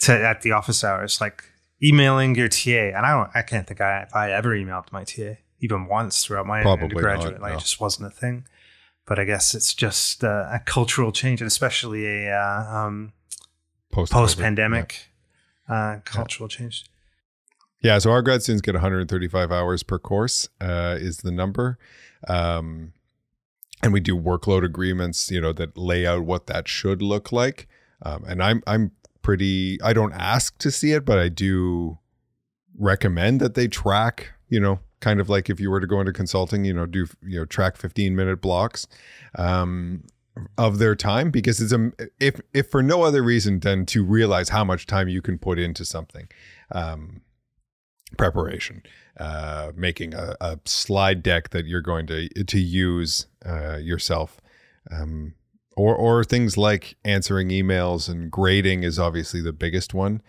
[0.00, 1.44] to at the office hours, like
[1.82, 2.70] emailing your TA.
[2.70, 6.24] And I don't, I can't think I, if I ever emailed my TA even once
[6.24, 7.34] throughout my Probably undergraduate.
[7.34, 7.58] Not, like no.
[7.58, 8.46] it just wasn't a thing.
[9.06, 13.12] But I guess it's just uh, a cultural change, and especially a uh, um,
[13.90, 15.08] post pandemic
[15.68, 15.74] yeah.
[15.74, 16.56] uh, cultural yeah.
[16.56, 16.84] change.
[17.82, 21.78] Yeah, so our grad students get 135 hours per course uh, is the number.
[22.28, 22.92] Um,
[23.82, 27.66] and we do workload agreements, you know, that lay out what that should look like.
[28.02, 31.98] Um, and I'm I'm pretty I don't ask to see it, but I do
[32.78, 36.12] recommend that they track, you know, kind of like if you were to go into
[36.12, 38.86] consulting, you know, do you know track 15 minute blocks
[39.36, 40.04] um,
[40.58, 44.50] of their time because it's a if if for no other reason than to realize
[44.50, 46.28] how much time you can put into something.
[46.72, 47.22] Um,
[48.16, 48.82] preparation,
[49.18, 54.40] uh, making a, a, slide deck that you're going to to use uh, yourself,
[54.90, 55.34] um,
[55.76, 60.22] or or things like answering emails and grading is obviously the biggest one.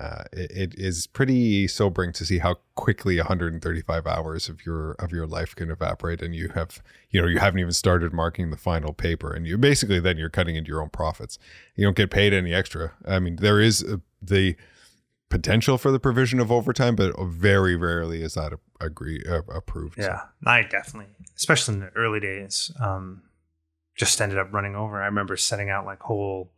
[0.00, 5.12] Uh, it, it is pretty sobering to see how quickly 135 hours of your of
[5.12, 8.56] your life can evaporate, and you have you know you haven't even started marking the
[8.56, 11.38] final paper, and you basically then you're cutting into your own profits.
[11.76, 12.94] You don't get paid any extra.
[13.06, 14.56] I mean, there is a, the
[15.28, 19.98] potential for the provision of overtime, but very rarely is that agree uh, approved.
[19.98, 20.22] Yeah.
[20.44, 23.22] I definitely, especially in the early days, um,
[23.96, 25.02] just ended up running over.
[25.02, 26.52] I remember setting out like whole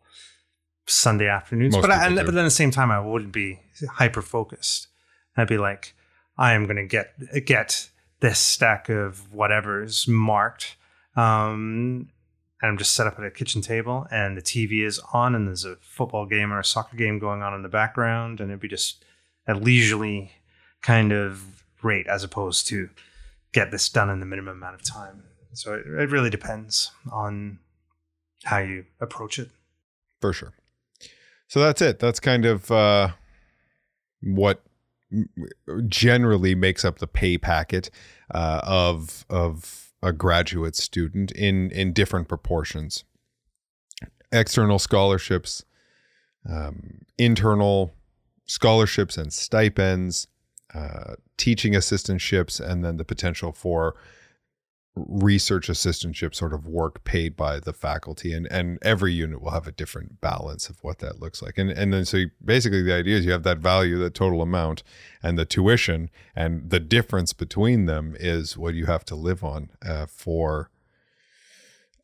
[0.87, 3.61] Sunday afternoons, Most but I, but then at the same time, I wouldn't be
[3.93, 4.89] hyper focused.
[5.37, 5.95] I'd be like,
[6.37, 7.13] I am going to get
[7.45, 10.77] get this stack of whatever's marked.
[11.15, 12.09] Um,
[12.61, 15.47] and I'm just set up at a kitchen table and the TV is on and
[15.47, 18.61] there's a football game or a soccer game going on in the background and it'd
[18.61, 19.05] be just
[19.47, 20.33] a leisurely
[20.83, 22.89] kind of rate as opposed to
[23.53, 25.23] get this done in the minimum amount of time.
[25.53, 27.59] So it, it really depends on
[28.45, 29.51] how you approach it.
[30.21, 30.53] For sure.
[31.47, 31.99] So that's it.
[31.99, 33.11] That's kind of uh,
[34.21, 34.63] what
[35.87, 37.91] generally makes up the pay packet
[38.33, 43.05] uh, of of a graduate student in in different proportions.
[44.31, 45.65] External scholarships
[46.49, 47.95] um, internal
[48.47, 50.29] scholarships and stipends
[50.75, 53.95] uh, teaching assistantships and then the potential for
[55.09, 59.67] research assistantship sort of work paid by the faculty and and every unit will have
[59.67, 61.59] a different balance of what that looks like.
[61.59, 64.43] And and then so you, basically the idea is you have that value the total
[64.43, 64.83] amount
[65.23, 69.71] and the tuition and the difference between them is what you have to live on
[69.85, 70.71] uh, for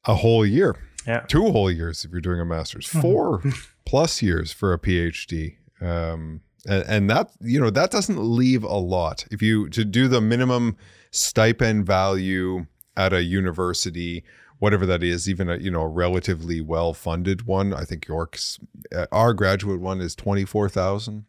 [0.04, 0.76] a whole year.
[1.06, 1.20] Yeah.
[1.20, 2.86] Two whole years if you're doing a master's.
[2.88, 3.00] Mm-hmm.
[3.00, 3.42] four
[3.86, 8.76] plus years for a phd um, and, and that you know that doesn't leave a
[8.76, 9.26] lot.
[9.30, 10.76] If you to do the minimum
[11.10, 14.24] stipend value at a university
[14.58, 17.74] whatever that is even a you know a relatively well funded one.
[17.74, 18.58] I think york's
[18.94, 21.26] uh, our graduate one is 24000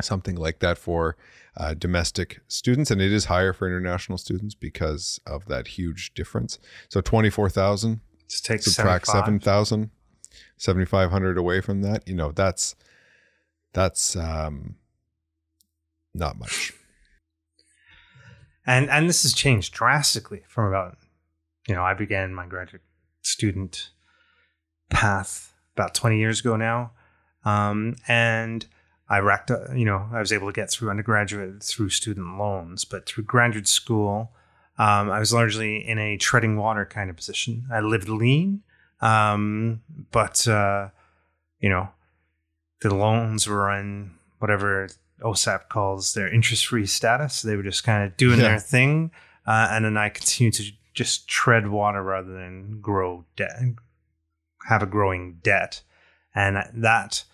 [0.00, 1.16] something like that for
[1.56, 2.90] uh, domestic students.
[2.90, 6.58] And it is higher for international students because of that huge difference.
[6.88, 8.00] So 24000
[8.42, 9.90] take subtract 7000
[10.58, 12.76] 7500 away from that you know that's
[13.72, 14.76] that's um
[16.14, 16.74] not much
[18.68, 20.98] and and this has changed drastically from about
[21.66, 22.82] you know I began my graduate
[23.22, 23.90] student
[24.90, 26.92] path about 20 years ago now,
[27.44, 28.66] um, and
[29.08, 32.84] I racked up, you know I was able to get through undergraduate through student loans,
[32.84, 34.32] but through graduate school.
[34.76, 37.66] Um, I was largely in a treading water kind of position.
[37.72, 38.62] I lived lean,
[39.00, 40.90] um, but uh,
[41.58, 41.88] you know,
[42.82, 44.88] the loans were in whatever
[45.22, 47.42] OSAP calls their interest-free status.
[47.42, 48.48] They were just kind of doing Yeah.
[48.48, 49.10] their thing,
[49.46, 53.60] uh, and then I continued to just tread water rather than grow debt,
[54.68, 55.82] have a growing debt,
[56.34, 57.24] and that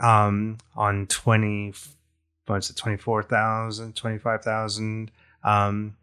[0.00, 1.72] um, on twenty,
[2.46, 5.10] what's it, 24,000, 25,000,
[5.44, 5.96] um,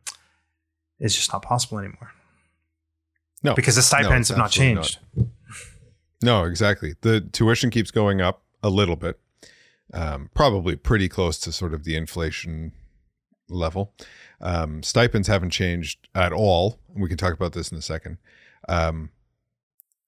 [1.00, 2.12] is just not possible anymore
[3.44, 4.98] No, because the stipends have not changed.
[6.24, 6.96] No, exactly.
[7.02, 9.20] The tuition keeps going up a little bit,
[9.94, 12.72] um, probably pretty close to sort of the inflation
[13.50, 13.94] level.
[14.42, 16.80] Um, stipends haven't changed at all.
[16.96, 18.18] We can talk about this in a second.
[18.68, 19.12] Um,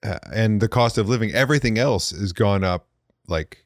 [0.03, 2.87] uh, and the cost of living, everything else has gone up
[3.27, 3.65] like,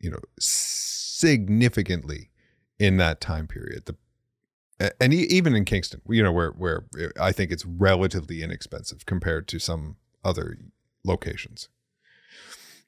[0.00, 2.30] you know, significantly
[2.78, 3.86] in that time period.
[3.86, 3.96] The
[5.00, 6.84] and even in Kingston, you know, where where
[7.20, 10.58] I think it's relatively inexpensive compared to some other
[11.04, 11.68] locations.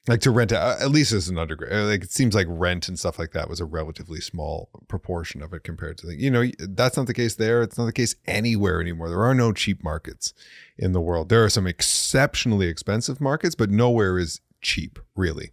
[0.08, 2.88] Like to rent, a- at least as an undergrad, uh, like it seems like rent
[2.88, 6.30] and stuff like that was a relatively small proportion of it compared to the, you
[6.30, 7.62] know, that's not the case there.
[7.62, 9.10] It's not the case anywhere anymore.
[9.10, 10.32] There are no cheap markets
[10.78, 11.28] in the world.
[11.28, 15.50] There are some exceptionally expensive markets, but nowhere is cheap, really.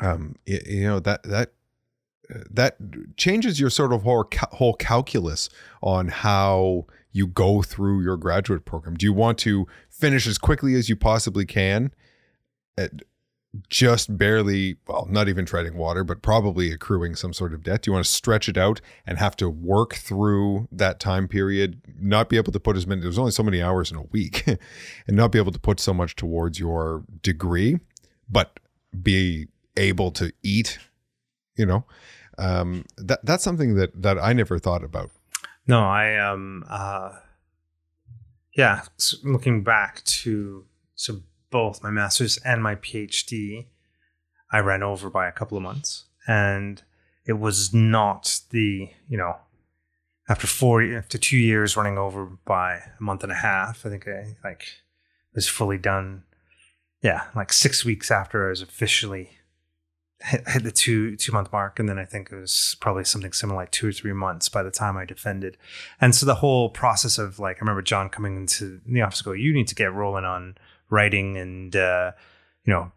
[0.00, 1.52] Um, y- you know that that
[2.50, 2.76] that
[3.16, 5.48] changes your sort of whole, whole calculus
[5.82, 8.96] on how you go through your graduate program.
[8.96, 11.90] Do you want to finish as quickly as you possibly can
[13.68, 17.86] just barely, well, not even treading water, but probably accruing some sort of debt?
[17.86, 22.28] You want to stretch it out and have to work through that time period, not
[22.28, 25.16] be able to put as many, there's only so many hours in a week, and
[25.16, 27.78] not be able to put so much towards your degree,
[28.28, 28.60] but
[29.02, 30.78] be able to eat,
[31.56, 31.84] you know?
[32.38, 35.10] um, that that's something that that I never thought about.
[35.66, 37.16] No, I um uh
[38.54, 38.82] yeah,
[39.22, 43.66] looking back to so both my masters and my PhD,
[44.52, 46.82] I ran over by a couple of months, and
[47.26, 49.36] it was not the you know
[50.28, 53.84] after four after two years running over by a month and a half.
[53.84, 54.64] I think I like
[55.34, 56.24] was fully done.
[57.02, 59.30] Yeah, like six weeks after I was officially
[60.20, 63.32] hit, hit the two two month mark, and then I think it was probably something
[63.32, 65.56] similar, like two or three months by the time I defended.
[66.00, 69.32] And so the whole process of like, I remember John coming into the office, go,
[69.32, 70.56] "You need to get rolling on
[70.90, 72.12] writing, and uh,
[72.64, 72.92] you know,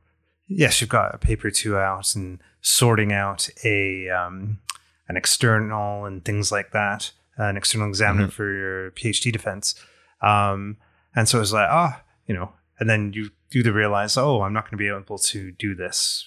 [0.48, 4.60] yes, you've got a paper two out, and sorting out a um,
[5.08, 8.32] an external and things like that, an external examiner Mhm.
[8.32, 9.76] for your PhD defense."
[10.22, 10.78] Um,
[11.16, 14.42] and so it was like, ah, you know, and then you do the realize, oh,
[14.44, 16.26] I'm not going to be able to do this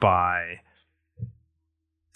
[0.00, 0.60] by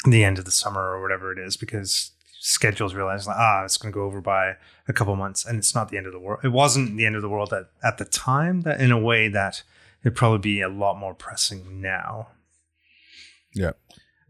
[0.05, 3.77] the end of the summer or whatever it is because schedules realize like ah it's
[3.77, 4.55] going to go over by
[4.89, 7.17] a couple months and it's not the end of the world it wasn't the end
[7.17, 9.63] of the world at, at the time that in a way that
[10.03, 12.29] it'd probably be a lot more pressing now
[13.55, 13.73] Yeah.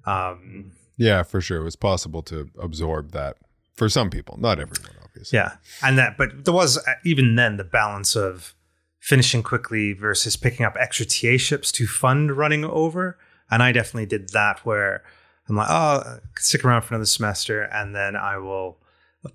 [0.07, 3.37] um Yeah, for sure, it was possible to absorb that
[3.77, 5.37] for some people, not everyone, obviously.
[5.38, 8.55] yeah and that but there was uh, even then the balance of
[8.99, 13.19] finishing quickly versus picking up extra ta ships to fund running over
[13.51, 15.03] and i definitely did that where
[15.49, 18.79] i'm like oh stick around for another semester and then i will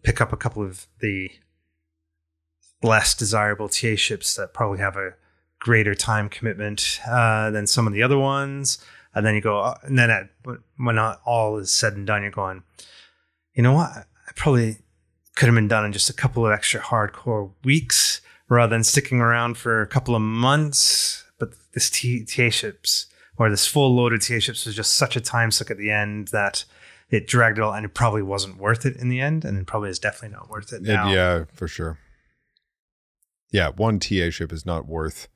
[0.03, 1.29] pick up a couple of the
[2.83, 5.13] less desirable ta ships that probably have a
[5.59, 9.75] greater time commitment uh, than some of the other ones and then you go uh,
[9.83, 10.29] and then at,
[10.77, 12.63] when all is said and done you're going
[13.53, 14.77] you know what i probably
[15.35, 19.21] could have been done in just a couple of extra hardcore weeks rather than sticking
[19.21, 21.23] around for a couple of months.
[21.39, 25.51] But this TA ships or this full loaded TA ships was just such a time
[25.51, 26.65] suck at the end that
[27.11, 29.45] it dragged it all and it probably wasn't worth it in the end.
[29.45, 31.11] And it probably is definitely not worth it It- now.
[31.11, 31.99] yeah, for sure.
[33.51, 35.27] Yeah, one TA ship is not worth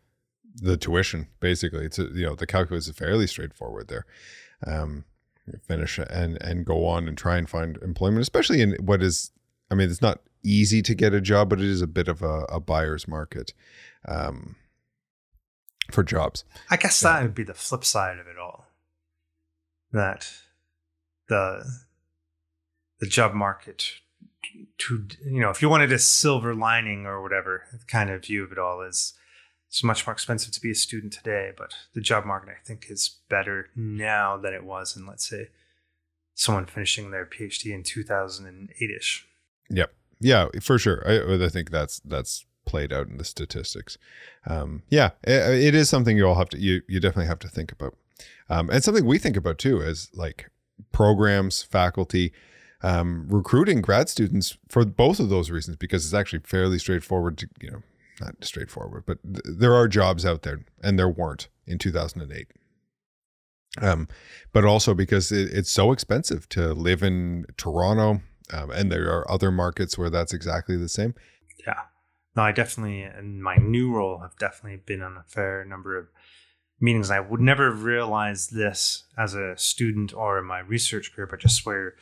[0.55, 1.27] the tuition.
[1.41, 4.05] Basically, it's a, you know the calculus is fairly straightforward there.
[4.65, 5.03] Um,
[5.67, 9.31] finish and and go on and try and find employment, especially in what is.
[9.69, 12.21] I mean, it's not easy to get a job, but it is a bit of
[12.21, 13.51] a, a buyer's market
[14.07, 14.55] um,
[15.91, 16.45] for jobs.
[16.69, 18.67] I guess that would be the flip side of it all.
[19.91, 20.31] That
[21.27, 21.63] the
[22.99, 23.85] the job market
[24.77, 28.51] to you know if you wanted a silver lining or whatever kind of view of
[28.51, 29.13] it all is
[29.67, 32.85] it's much more expensive to be a student today but the job market i think
[32.89, 35.49] is better now than it was in let's say
[36.35, 39.23] someone finishing their phd in 2008ish
[39.69, 39.93] Yep.
[40.19, 41.03] Yeah, for sure.
[41.05, 43.97] I, I think that's that's played out in the statistics.
[44.47, 47.47] Um, yeah, it, it is something you all have to you you definitely have to
[47.47, 47.95] think about,
[48.49, 50.49] um, and something we think about too is like
[50.91, 52.31] programs, faculty,
[52.81, 57.47] um, recruiting grad students for both of those reasons because it's actually fairly straightforward to
[57.61, 57.81] you know
[58.21, 62.47] not straightforward, but th- there are jobs out there and there weren't in 2008.
[63.81, 64.07] Um,
[64.53, 68.21] but also because it, it's so expensive to live in Toronto,
[68.53, 71.13] um, and there are other markets where that's exactly the same.
[71.65, 71.81] Yeah.
[72.35, 76.07] No, I definitely, in my new role, have definitely been on a fair number of
[76.79, 77.09] meetings.
[77.09, 81.31] I would never have realized this as a student or in my research group.
[81.31, 81.95] but just where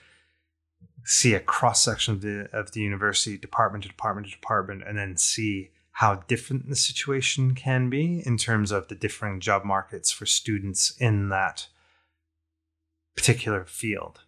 [1.06, 4.98] see a cross section of the of the university, department to department to department, and
[4.98, 10.12] then see how different the situation can be in terms of the differing job markets
[10.12, 11.68] for students in that
[13.16, 14.22] particular field.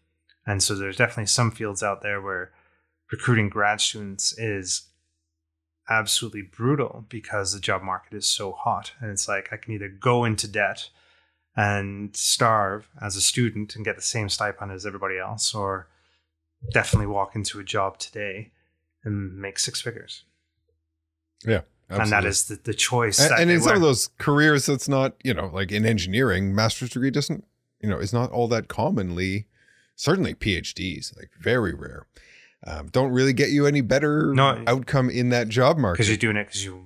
[0.45, 2.51] And so there's definitely some fields out there where
[3.11, 4.89] recruiting grad students is
[5.89, 8.93] absolutely brutal because the job market is so hot.
[8.99, 10.89] And it's like I can either go into debt
[11.55, 15.87] and starve as a student and get the same stipend as everybody else, or
[16.71, 18.51] definitely walk into a job today
[19.03, 20.23] and make six figures.
[21.45, 21.61] Yeah.
[21.87, 22.03] Absolutely.
[22.03, 23.19] And that is the, the choice.
[23.19, 26.89] And, and in some of those careers, that's not, you know, like in engineering, master's
[26.89, 27.45] degree doesn't,
[27.79, 29.45] you know, is not all that commonly,
[29.95, 32.07] certainly PhDs, like very rare.
[32.65, 35.97] Um, don't really get you any better no, outcome in that job market.
[35.97, 36.85] Because you're doing it because you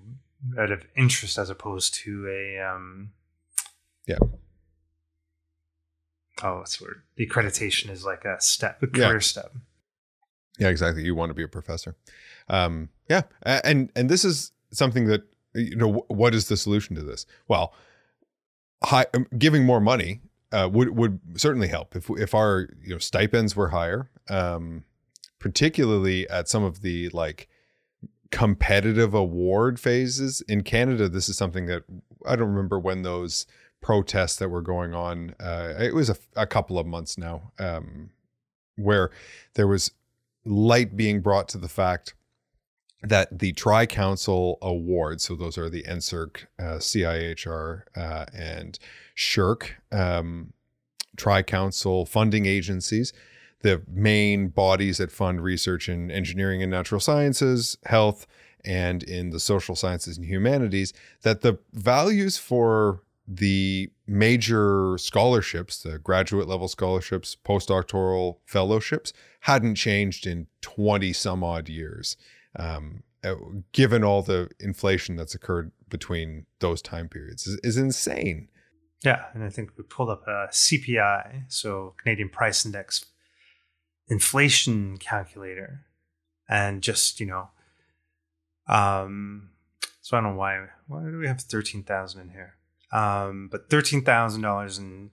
[0.58, 3.12] out of interest as opposed to a, um,
[4.06, 4.18] yeah.
[6.44, 7.02] Oh, what's weird?
[7.16, 9.20] The accreditation is like a step, a career yeah.
[9.20, 9.54] step.
[10.58, 11.04] Yeah, exactly.
[11.04, 11.96] You want to be a professor.
[12.50, 15.24] Um, yeah, and and this is something that
[15.54, 16.06] you know.
[16.08, 17.26] What is the solution to this?
[17.48, 17.74] Well,
[18.84, 20.22] high, um, giving more money
[20.52, 24.84] uh, would would certainly help if if our you know stipends were higher, um,
[25.40, 27.48] particularly at some of the like
[28.32, 31.10] competitive award phases in Canada.
[31.10, 31.84] This is something that
[32.26, 33.48] I don't remember when those
[33.82, 35.36] protests that were going on.
[35.40, 38.10] Uh, it was a, a, couple of months now, um,
[38.76, 39.10] where
[39.54, 39.92] there was
[40.46, 42.14] light being brought to the fact
[43.02, 48.78] that the Tri Council awards, so those are the NSERC, uh, CIHR, uh, and
[49.18, 50.54] SSHRC, um,
[51.16, 53.14] Tri Council funding agencies,
[53.62, 58.26] the main bodies that fund research in engineering and natural sciences, health,
[58.66, 66.00] and in the social sciences and humanities, that the values for the major scholarships, the
[66.00, 72.18] graduate level scholarships, postdoctoral fellowships, hadn't changed in 20 some odd years,
[72.58, 73.36] um, uh,
[73.72, 78.48] given all the inflation that's occurred between those time periods, is, is insane.
[79.04, 79.26] Yeah.
[79.34, 83.06] And I think we pulled up a CPI, so Canadian Price Index
[84.10, 85.86] inflation calculator,
[86.48, 87.50] and just, you know,
[88.68, 89.50] um,
[90.02, 92.56] so I don't know why, why do we have 13,000 in here?
[92.92, 95.12] um, but thirteen thousand dollars in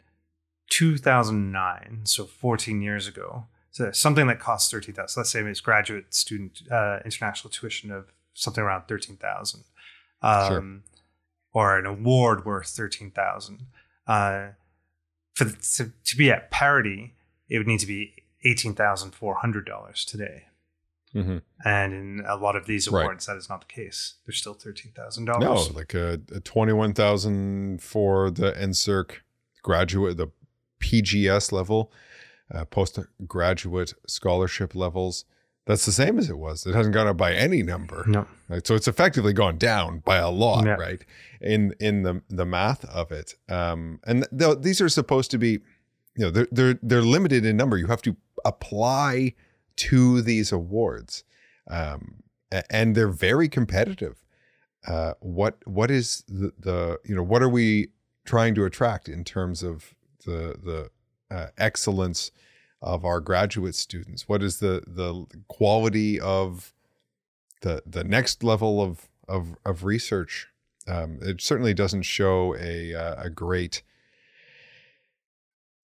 [0.71, 3.47] two thousand nine, so fourteen years ago.
[3.71, 5.09] So something that costs thirteen thousand.
[5.09, 9.65] So let's say it's graduate student uh, international tuition of something around thirteen thousand,
[10.23, 10.81] um, sure.
[11.53, 13.67] or an award worth thirteen thousand.
[14.07, 14.49] Uh,
[15.35, 17.15] for the, to, to be at parity,
[17.51, 18.15] it would need to be
[18.47, 20.45] eighteen thousand four hundred dollars today.
[21.15, 21.39] Mm-hmm.
[21.65, 23.35] And in a lot of these awards, right.
[23.35, 24.15] that is not the case.
[24.27, 25.71] They're still thirteen thousand dollars.
[25.71, 29.13] No, like a, a twenty one thousand for the NSERC
[29.63, 30.29] graduate, the
[30.81, 31.91] PGS level,
[32.55, 35.25] uh, postgraduate scholarship levels.
[35.65, 36.65] That's the same as it was.
[36.65, 38.05] It hasn't gone up by any number.
[38.07, 38.27] No.
[38.49, 38.65] Right?
[38.65, 40.75] So it's effectively gone down by a lot, yeah.
[40.75, 41.05] right?
[41.41, 43.35] In in the the math of it.
[43.49, 45.61] Um, and th- these are supposed to be,
[46.17, 47.77] you know, they're they're they're limited in number.
[47.77, 49.35] You have to apply
[49.77, 51.25] to these awards,
[51.69, 52.23] um,
[52.71, 54.23] and they're very competitive.
[54.87, 57.89] Uh, what what is the, the you know what are we
[58.25, 59.95] trying to attract in terms of
[60.25, 60.91] the the
[61.35, 62.31] uh, excellence
[62.81, 64.29] of our graduate students?
[64.29, 66.73] What is the the quality of
[67.63, 70.49] the the next level of of, of research?
[70.89, 73.83] Um, it certainly doesn't show a uh, a great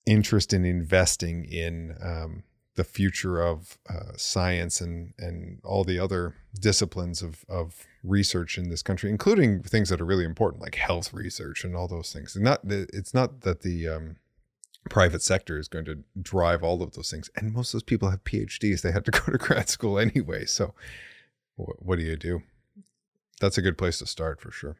[0.07, 2.44] interest in investing in um,
[2.74, 8.68] the future of uh, science and and all the other disciplines of of research in
[8.68, 12.34] this country, including things that are really important like health research and all those things.
[12.34, 14.16] And not it's not that the um,
[14.88, 17.30] private sector is going to drive all of those things.
[17.36, 20.46] And most of those people have PhDs; they had to go to grad school anyway.
[20.46, 20.74] So,
[21.57, 22.42] what do you do?
[23.40, 24.76] That's a good place to start for sure.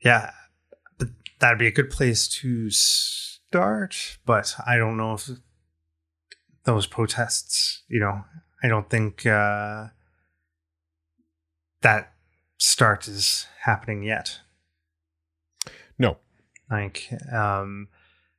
[0.00, 0.32] Yeah,
[0.98, 1.08] but
[1.40, 2.70] that'd be a good place to
[3.54, 4.18] start.
[4.26, 5.30] But I don't know if
[6.64, 7.84] those protests.
[7.88, 8.24] You know,
[8.62, 9.88] I don't think uh,
[11.82, 12.12] that
[12.58, 14.40] start is happening yet.
[15.98, 16.16] No,
[16.68, 17.88] like, um,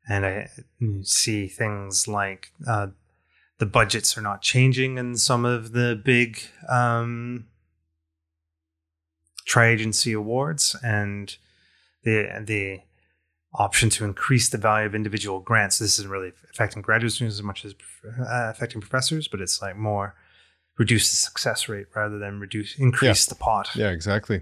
[0.09, 0.49] and I
[1.03, 2.87] see things like uh,
[3.59, 7.45] the budgets are not changing in some of the big um,
[9.45, 11.37] tri-agency awards, and
[12.03, 12.81] the the
[13.55, 15.79] option to increase the value of individual grants.
[15.79, 17.73] This isn't really affecting graduate students as much as
[18.19, 20.15] uh, affecting professors, but it's like more
[20.77, 23.69] reduce the success rate rather than reduce increase the pot.
[23.75, 24.41] Yeah, exactly.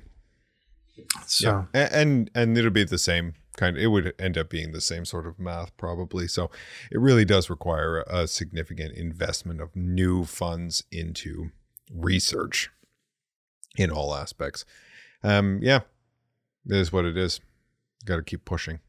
[1.25, 4.81] So A- and and it'll be the same kind it would end up being the
[4.81, 6.49] same sort of math probably so
[6.91, 11.51] it really does require a, a significant investment of new funds into
[11.93, 12.71] research
[13.77, 14.65] in all aspects
[15.23, 15.81] um yeah
[16.67, 17.39] it is what it is
[18.05, 18.79] got to keep pushing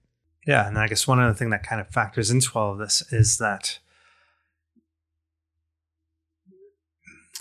[0.47, 3.03] Yeah, and I guess one other thing that kind of factors into all of this
[3.11, 3.78] is that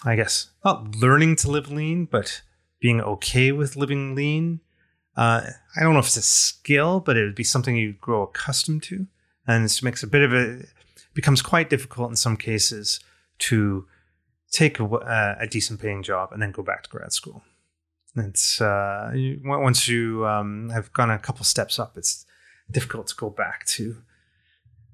[0.06, 2.41] I guess not learning to live lean, but
[2.80, 4.62] being okay with living lean.
[5.16, 5.41] Uh,
[5.76, 8.84] I don't know if it's a skill, but it would be something you grow accustomed
[8.84, 9.08] to,
[9.47, 10.64] and this makes a bit of a
[11.14, 12.99] becomes quite difficult in some cases
[13.38, 13.86] to
[14.51, 17.43] take a, uh, a decent paying job and then go back to grad school.
[18.16, 19.12] It's uh,
[19.43, 22.26] once you um, have gone a couple steps up, it's
[22.72, 23.97] difficult to go back to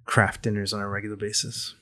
[0.05, 1.75] craft dinners on a regular basis.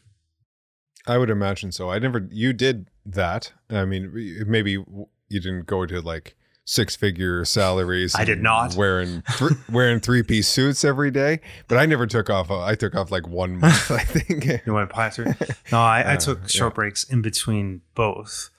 [1.08, 4.12] i would imagine so i never you did that i mean
[4.48, 6.36] maybe you didn't go to like
[6.66, 8.76] six figure salaries I did not.
[8.76, 12.76] wearing th- wearing three piece suits every day but i never took off uh, i
[12.76, 15.34] took off like one month i think You apply through?
[15.72, 16.76] No, I, I Uh, took short yeah.
[16.76, 18.50] breaks in between both,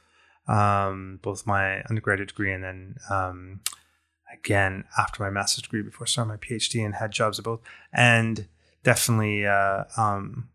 [0.46, 3.60] um, both my undergraduate degree and then um,
[4.32, 7.60] again after my master's degree before starting my PhD and had jobs at both,
[7.92, 8.46] and
[8.82, 10.48] definitely uh, um,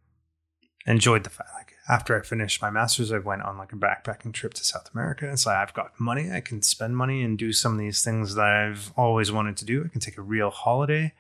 [0.86, 1.50] enjoyed the fact.
[1.54, 4.90] Like after I finished my master's, I went on like a backpacking trip to South
[4.94, 5.30] America.
[5.32, 8.36] It's like I've got money, I can spend money and do some of these things
[8.36, 9.84] that I've always wanted to do.
[9.84, 11.14] I can take a real holiday,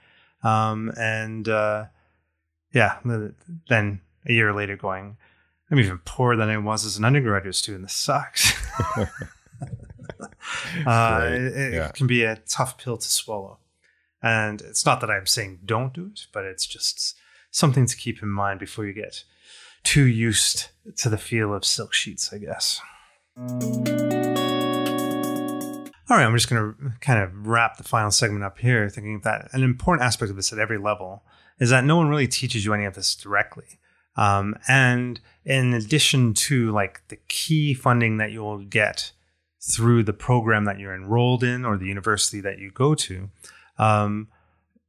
[0.43, 1.85] um, and uh,
[2.73, 2.97] yeah,
[3.69, 5.17] then a year later going,
[5.69, 7.83] I'm even poorer than I was as an undergraduate student.
[7.83, 8.53] This sucks.
[10.85, 11.91] uh, it yeah.
[11.91, 13.59] can be a tough pill to swallow.
[14.21, 17.17] And it's not that I'm saying don't do it, but it's just
[17.51, 19.23] something to keep in mind before you get
[19.83, 22.79] too used to the feel of silk sheets, I guess.
[26.09, 29.21] All right, I'm just going to kind of wrap the final segment up here, thinking
[29.21, 31.23] that an important aspect of this at every level
[31.59, 33.79] is that no one really teaches you any of this directly.
[34.15, 39.11] Um, and in addition to like the key funding that you'll get
[39.65, 43.29] through the program that you're enrolled in or the university that you go to,
[43.77, 44.27] um,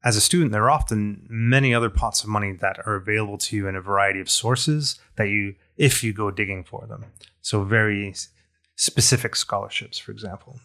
[0.05, 3.57] as a student, there are often many other pots of money that are available to
[3.57, 7.07] you in a variety of sources that you, if you go digging for them.
[7.41, 8.15] So very
[8.77, 10.59] specific scholarships, for example.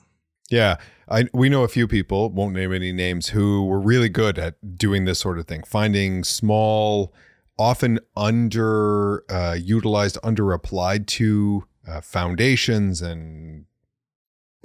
[0.49, 4.39] Yeah, I we know a few people, won't name any names, who were really good
[4.39, 7.13] at doing this sort of thing, finding small,
[7.57, 13.65] often under uh, utilized, under applied to uh, foundations and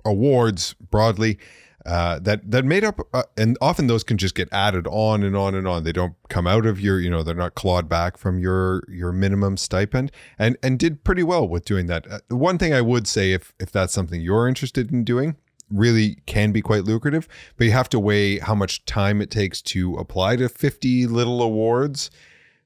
[0.05, 1.39] awards broadly
[1.87, 5.37] uh, that that made up, uh, and often those can just get added on and
[5.37, 5.85] on and on.
[5.85, 9.13] They don't come out of your, you know, they're not clawed back from your your
[9.13, 12.11] minimum stipend, and and did pretty well with doing that.
[12.11, 15.37] Uh, one thing I would say, if if that's something you're interested in doing,
[15.71, 17.29] really can be quite lucrative,
[17.59, 21.43] but you have to weigh how much time it takes to apply to 50 little
[21.43, 22.11] awards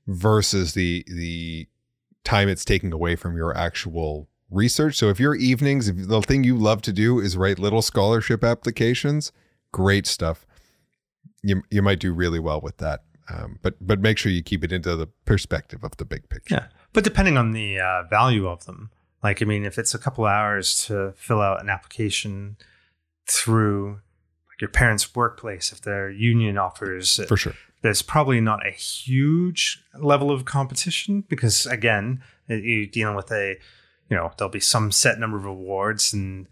[0.07, 1.67] versus the the
[2.23, 4.97] time it's taking away from your actual research.
[4.97, 8.43] So if your evenings, if the thing you love to do is write little scholarship
[8.45, 9.33] applications,
[9.73, 10.47] great stuff.
[11.43, 13.03] You you might do really well with that.
[13.31, 16.55] Um, but but make sure you keep it into the perspective of the big picture.
[16.55, 18.91] Yeah, but depending on the uh, value of them,
[19.23, 22.57] like I mean, if it's a couple hours to fill out an application
[23.29, 24.01] through
[24.49, 27.55] like your parents' workplace, if their union offers, For sure.
[27.83, 33.57] there's probably not a huge level of competition because again, you're dealing with a,
[34.11, 36.47] you know, there'll be some set number of awards and.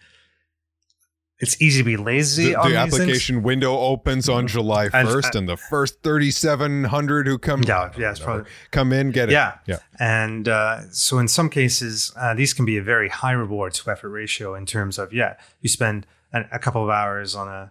[1.38, 2.94] It's easy to be lazy The, on the these things.
[2.94, 8.10] application window opens on July And- 1st, and, the first 3,700 who come, Yeah, yeah,
[8.12, 9.32] it's probably come in, get it.
[9.32, 9.58] Yeah.
[9.66, 9.80] Yeah.
[10.00, 13.90] And uh, so in some cases, uh, these can be a very high reward to
[13.90, 17.70] effort ratio in terms of, yeah, you spend a, a couple of hours on a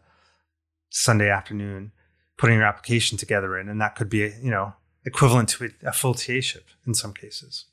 [0.91, 1.91] Sunday afternoon
[2.37, 4.73] putting your application together in, and that could be, you know,
[5.05, 7.65] equivalent to a, a full TA ship in some cases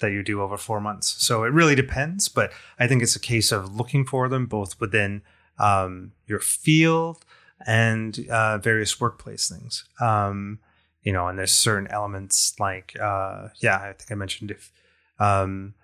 [0.00, 1.14] that you do over four months.
[1.24, 4.80] So it really depends, but I think it's a case of looking for them both
[4.80, 5.22] within
[5.58, 7.24] um, your field
[7.66, 9.84] and uh, various workplace things.
[10.00, 10.58] Um,
[11.02, 14.72] you know, and there's certain elements like, uh, yeah, I think I mentioned if
[15.18, 15.74] um,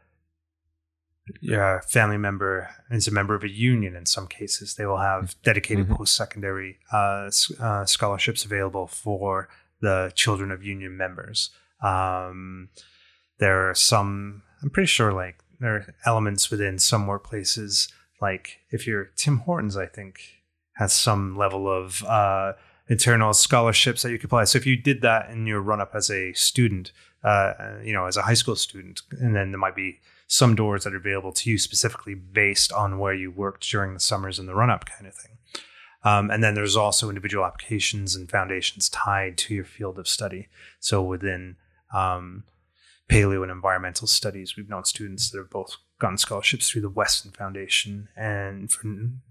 [1.41, 5.37] your family member is a member of a union, in some cases, they will have
[5.43, 5.97] dedicated Mhm.
[5.97, 7.31] post secondary uh,
[7.61, 9.49] uh, scholarships available for
[9.81, 11.51] the children of union members.
[11.83, 12.71] Um,
[13.41, 18.87] there are some, I'm pretty sure, like, there are elements within some workplaces, like if
[18.87, 20.21] you're Tim Hortons, I think,
[20.75, 22.53] has some level of uh,
[22.89, 24.45] internal scholarships that you could apply.
[24.45, 27.53] So if you did that in your run up as a student, uh,
[27.85, 30.95] you know, as a high school student, and then there might be some doors that
[30.95, 34.55] are available to you specifically based on where you worked during the summers and the
[34.55, 35.39] run up kind of thing.
[36.03, 40.49] Um, and then there's also individual applications and foundations tied to your field of study.
[40.79, 41.57] So within
[41.93, 42.45] um,
[43.11, 47.33] paleo and environmental studies, we've known students that have both gotten scholarships through the Weston
[47.33, 48.83] Foundation and for,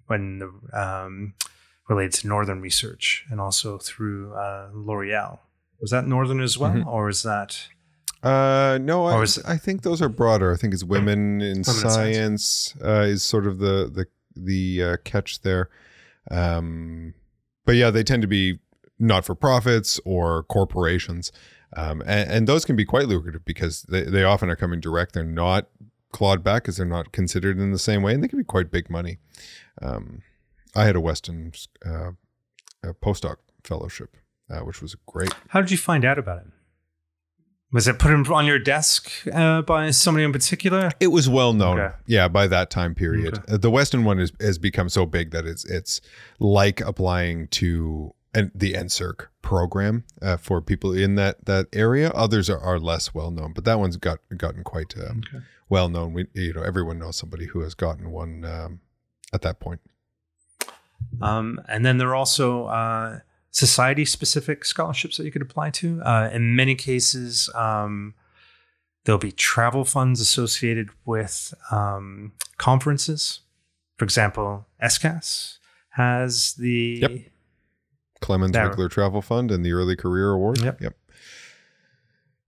[0.08, 1.34] when the, um,
[1.88, 5.40] related to Northern research and also through uh, L'Oreal.
[5.82, 6.86] Was that Northern as well, Mhm.
[6.86, 7.58] or is that?
[8.22, 10.52] Uh, no, I, is- I think those are broader.
[10.54, 14.06] I think it's women in Women in science uh, is sort of the the
[14.36, 15.70] the uh, catch there.
[16.30, 17.14] Um,
[17.66, 18.60] but yeah, they tend to be
[19.00, 21.32] not for profits or corporations,
[21.78, 25.14] um, and, and those can be quite lucrative because they, they often are coming direct.
[25.14, 25.68] They're not
[26.12, 28.72] clawed back because they're not considered in the same way, and they can be quite
[28.72, 29.20] big money.
[29.82, 30.22] Um,
[30.76, 31.52] I had a Weston
[31.86, 32.12] uh,
[32.84, 34.16] a postdoc fellowship,
[34.50, 35.34] uh, which was great.
[35.50, 36.48] How did you find out about it?
[37.72, 40.90] Was it put in- on your desk uh, by somebody in particular?
[41.00, 41.96] It was well known, Okay.
[42.08, 43.38] yeah, by that time period.
[43.40, 43.54] Okay.
[43.54, 46.02] Uh, The Weston one is, has become so big that it's it's
[46.40, 52.10] like applying to an, the NSERC program uh, for people in that that area.
[52.12, 55.44] Others are, are less well known, but that one's got gotten quite uh, Okay.
[55.70, 56.14] well known.
[56.14, 58.80] We you know everyone knows somebody who has gotten one um,
[59.34, 59.82] at that point.
[61.22, 63.20] Um, and then there are also uh,
[63.52, 66.02] society specific scholarships that you could apply to.
[66.02, 68.14] Uh, in many cases, um,
[69.06, 73.40] there'll be travel funds associated with um, conferences.
[73.98, 75.58] For example, SCAS
[75.92, 77.00] has the.
[77.02, 77.12] Yep.
[78.22, 78.56] Clemens.
[78.56, 80.62] Rigler Travel Fund and the Early Career Award.
[80.62, 80.82] Yep.
[80.82, 80.96] Yep.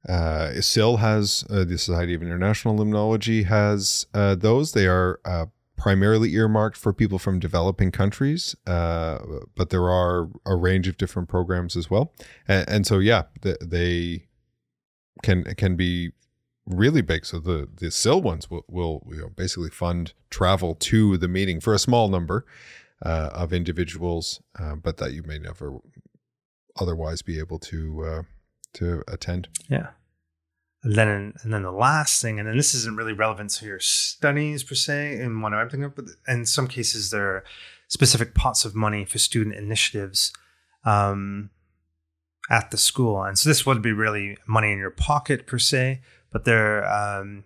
[0.07, 4.71] Uh, SIL has uh, the Society of International Limnology has uh, those.
[4.71, 5.45] They are uh,
[5.77, 9.19] primarily earmarked for people from developing countries, uh,
[9.55, 12.13] but there are a range of different programs as well.
[12.47, 14.27] And, and so, yeah, th- they
[15.21, 16.11] can can be
[16.65, 17.25] really big.
[17.25, 21.59] So the the SIL ones will will you know, basically fund travel to the meeting
[21.59, 22.45] for a small number
[23.05, 25.79] uh, of individuals, uh, but that you may never
[26.79, 28.21] otherwise be able to uh,
[28.73, 29.49] to attend.
[29.69, 29.89] Yeah.
[30.83, 33.79] And then, and then the last thing, and then this isn't really relevant to your
[33.79, 37.43] studies per se, in what I'm thinking of, but in some cases there are
[37.87, 40.33] specific pots of money for student initiatives
[40.83, 41.51] um,
[42.49, 46.01] at the school, and so this would be really money in your pocket per se.
[46.31, 47.43] But there, um,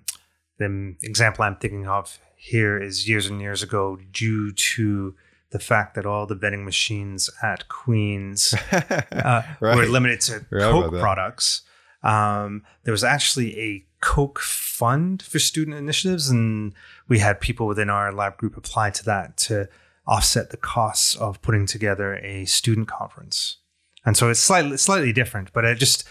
[0.57, 5.15] the example I'm thinking of here is years and years ago, due to
[5.55, 9.77] the fact that all the vending machines at Queens uh, Right.
[9.77, 11.61] were limited to about Coke products.
[12.03, 16.73] Um, there was actually a Coke fund for student initiatives, and
[17.07, 19.69] we had people within our lab group apply to that to
[20.05, 23.57] offset the costs of putting together a student conference.
[24.05, 26.03] And so it's slightly slightly different, but it just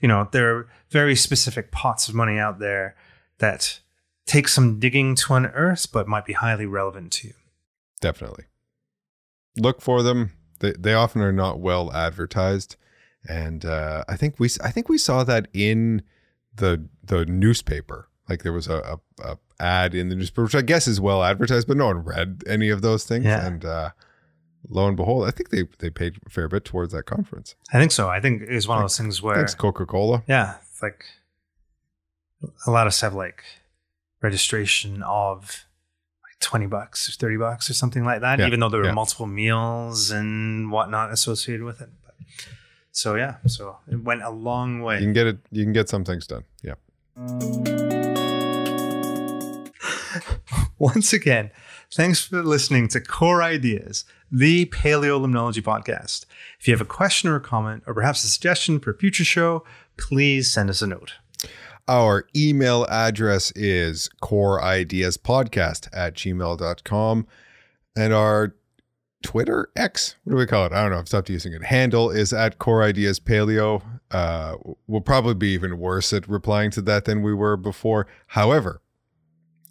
[0.00, 2.94] you know there are very specific pots of money out there
[3.38, 3.80] that
[4.24, 7.34] take some digging to unearth, but might be highly relevant to you.
[8.00, 8.44] Definitely.
[9.56, 10.32] Look for them.
[10.60, 12.76] They they often are not well advertised,
[13.28, 16.02] and uh, I think we I think we saw that in
[16.54, 18.08] the the newspaper.
[18.28, 21.22] Like there was a, a, a ad in the newspaper, which I guess is well
[21.22, 23.26] advertised, but no one read any of those things.
[23.26, 23.46] Yeah.
[23.46, 23.90] And uh,
[24.68, 27.54] lo and behold, I think they they paid a fair bit towards that conference.
[27.72, 28.08] I think so.
[28.08, 30.22] I think it's one of those things where Thanks, Coca Cola.
[30.26, 31.04] Yeah, like
[32.66, 33.42] a lot of us have like
[34.22, 35.64] registration of
[36.44, 38.86] like twenty bucks or thirty bucks or something like that, Yeah, even though there were
[38.86, 38.92] yeah.
[38.92, 41.88] multiple meals and whatnot associated with it.
[42.04, 42.14] But,
[42.92, 44.96] so yeah, so it went a long way.
[44.98, 45.38] You can get it.
[45.50, 46.44] You can get some things done.
[46.62, 46.74] Yeah.
[50.78, 51.50] Once again,
[51.92, 56.26] thanks for listening to Core Ideas, the Paleo Limnology podcast.
[56.60, 59.24] If you have a question or a comment, or perhaps a suggestion for a future
[59.24, 59.64] show,
[59.96, 61.14] please send us a note.
[61.86, 67.26] Our email address is coreideaspodcast at gmail.com.
[67.96, 68.54] And our
[69.22, 70.72] Twitter, X, what do we call it?
[70.72, 70.98] I don't know.
[70.98, 71.64] I've stopped using it.
[71.64, 73.82] Handle is at Core Ideas Paleo.
[74.10, 74.56] Uh,
[74.86, 78.06] we'll probably be even worse at replying to that than we were before.
[78.28, 78.80] However,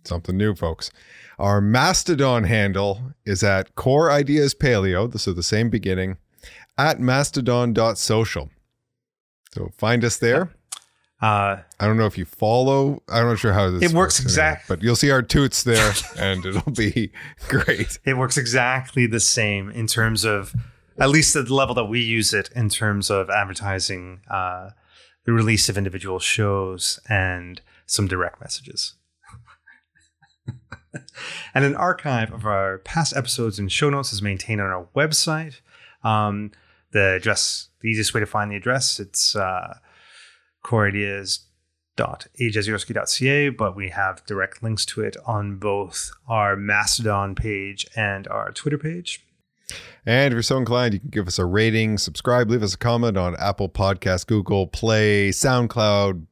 [0.03, 0.91] something new, folks.
[1.39, 5.17] Our Mastodon handle is at Core Ideas Paleo.
[5.19, 6.17] So the same beginning
[6.77, 8.49] at mastodon.social.
[9.53, 10.51] So find us there.
[11.23, 13.01] Uh, I don't know if you follow.
[13.07, 15.93] I'm not sure how this It works anyway, exact- but you'll see our toots there,
[16.19, 17.13] and it'll be
[17.47, 17.97] great.
[18.03, 20.53] it works exactly the same in terms of
[20.99, 24.71] at least at the level that we use it in terms of advertising uh,
[25.23, 28.95] the release of individual shows and some direct messages
[31.55, 35.61] and an archive of our past episodes and show notes is maintained on our website
[36.03, 36.51] um,
[36.91, 39.77] the address, the easiest way to find the address, it's uh,
[40.63, 48.51] coreideas.ajeziorski.ca, but we have direct links to it on both our Mastodon page and our
[48.51, 49.25] Twitter page.
[50.05, 52.77] And if you're so inclined, you can give us a rating, subscribe, leave us a
[52.77, 56.25] comment on Apple Podcast, Google Play, SoundCloud,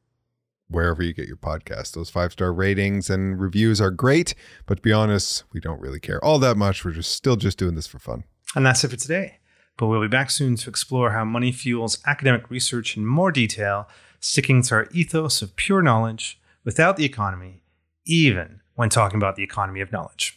[0.68, 1.92] wherever you get your podcast.
[1.92, 4.34] Those five star ratings and reviews are great,
[4.66, 6.84] but to be honest, we don't really care all that much.
[6.84, 8.24] We're just still just doing this for fun.
[8.54, 9.38] And that's it for today.
[9.78, 13.88] But we'll be back soon to explore how money fuels academic research in more detail,
[14.22, 17.62] sticking to our ethos of pure knowledge without the economy,
[18.06, 20.36] even when talking about the economy of knowledge.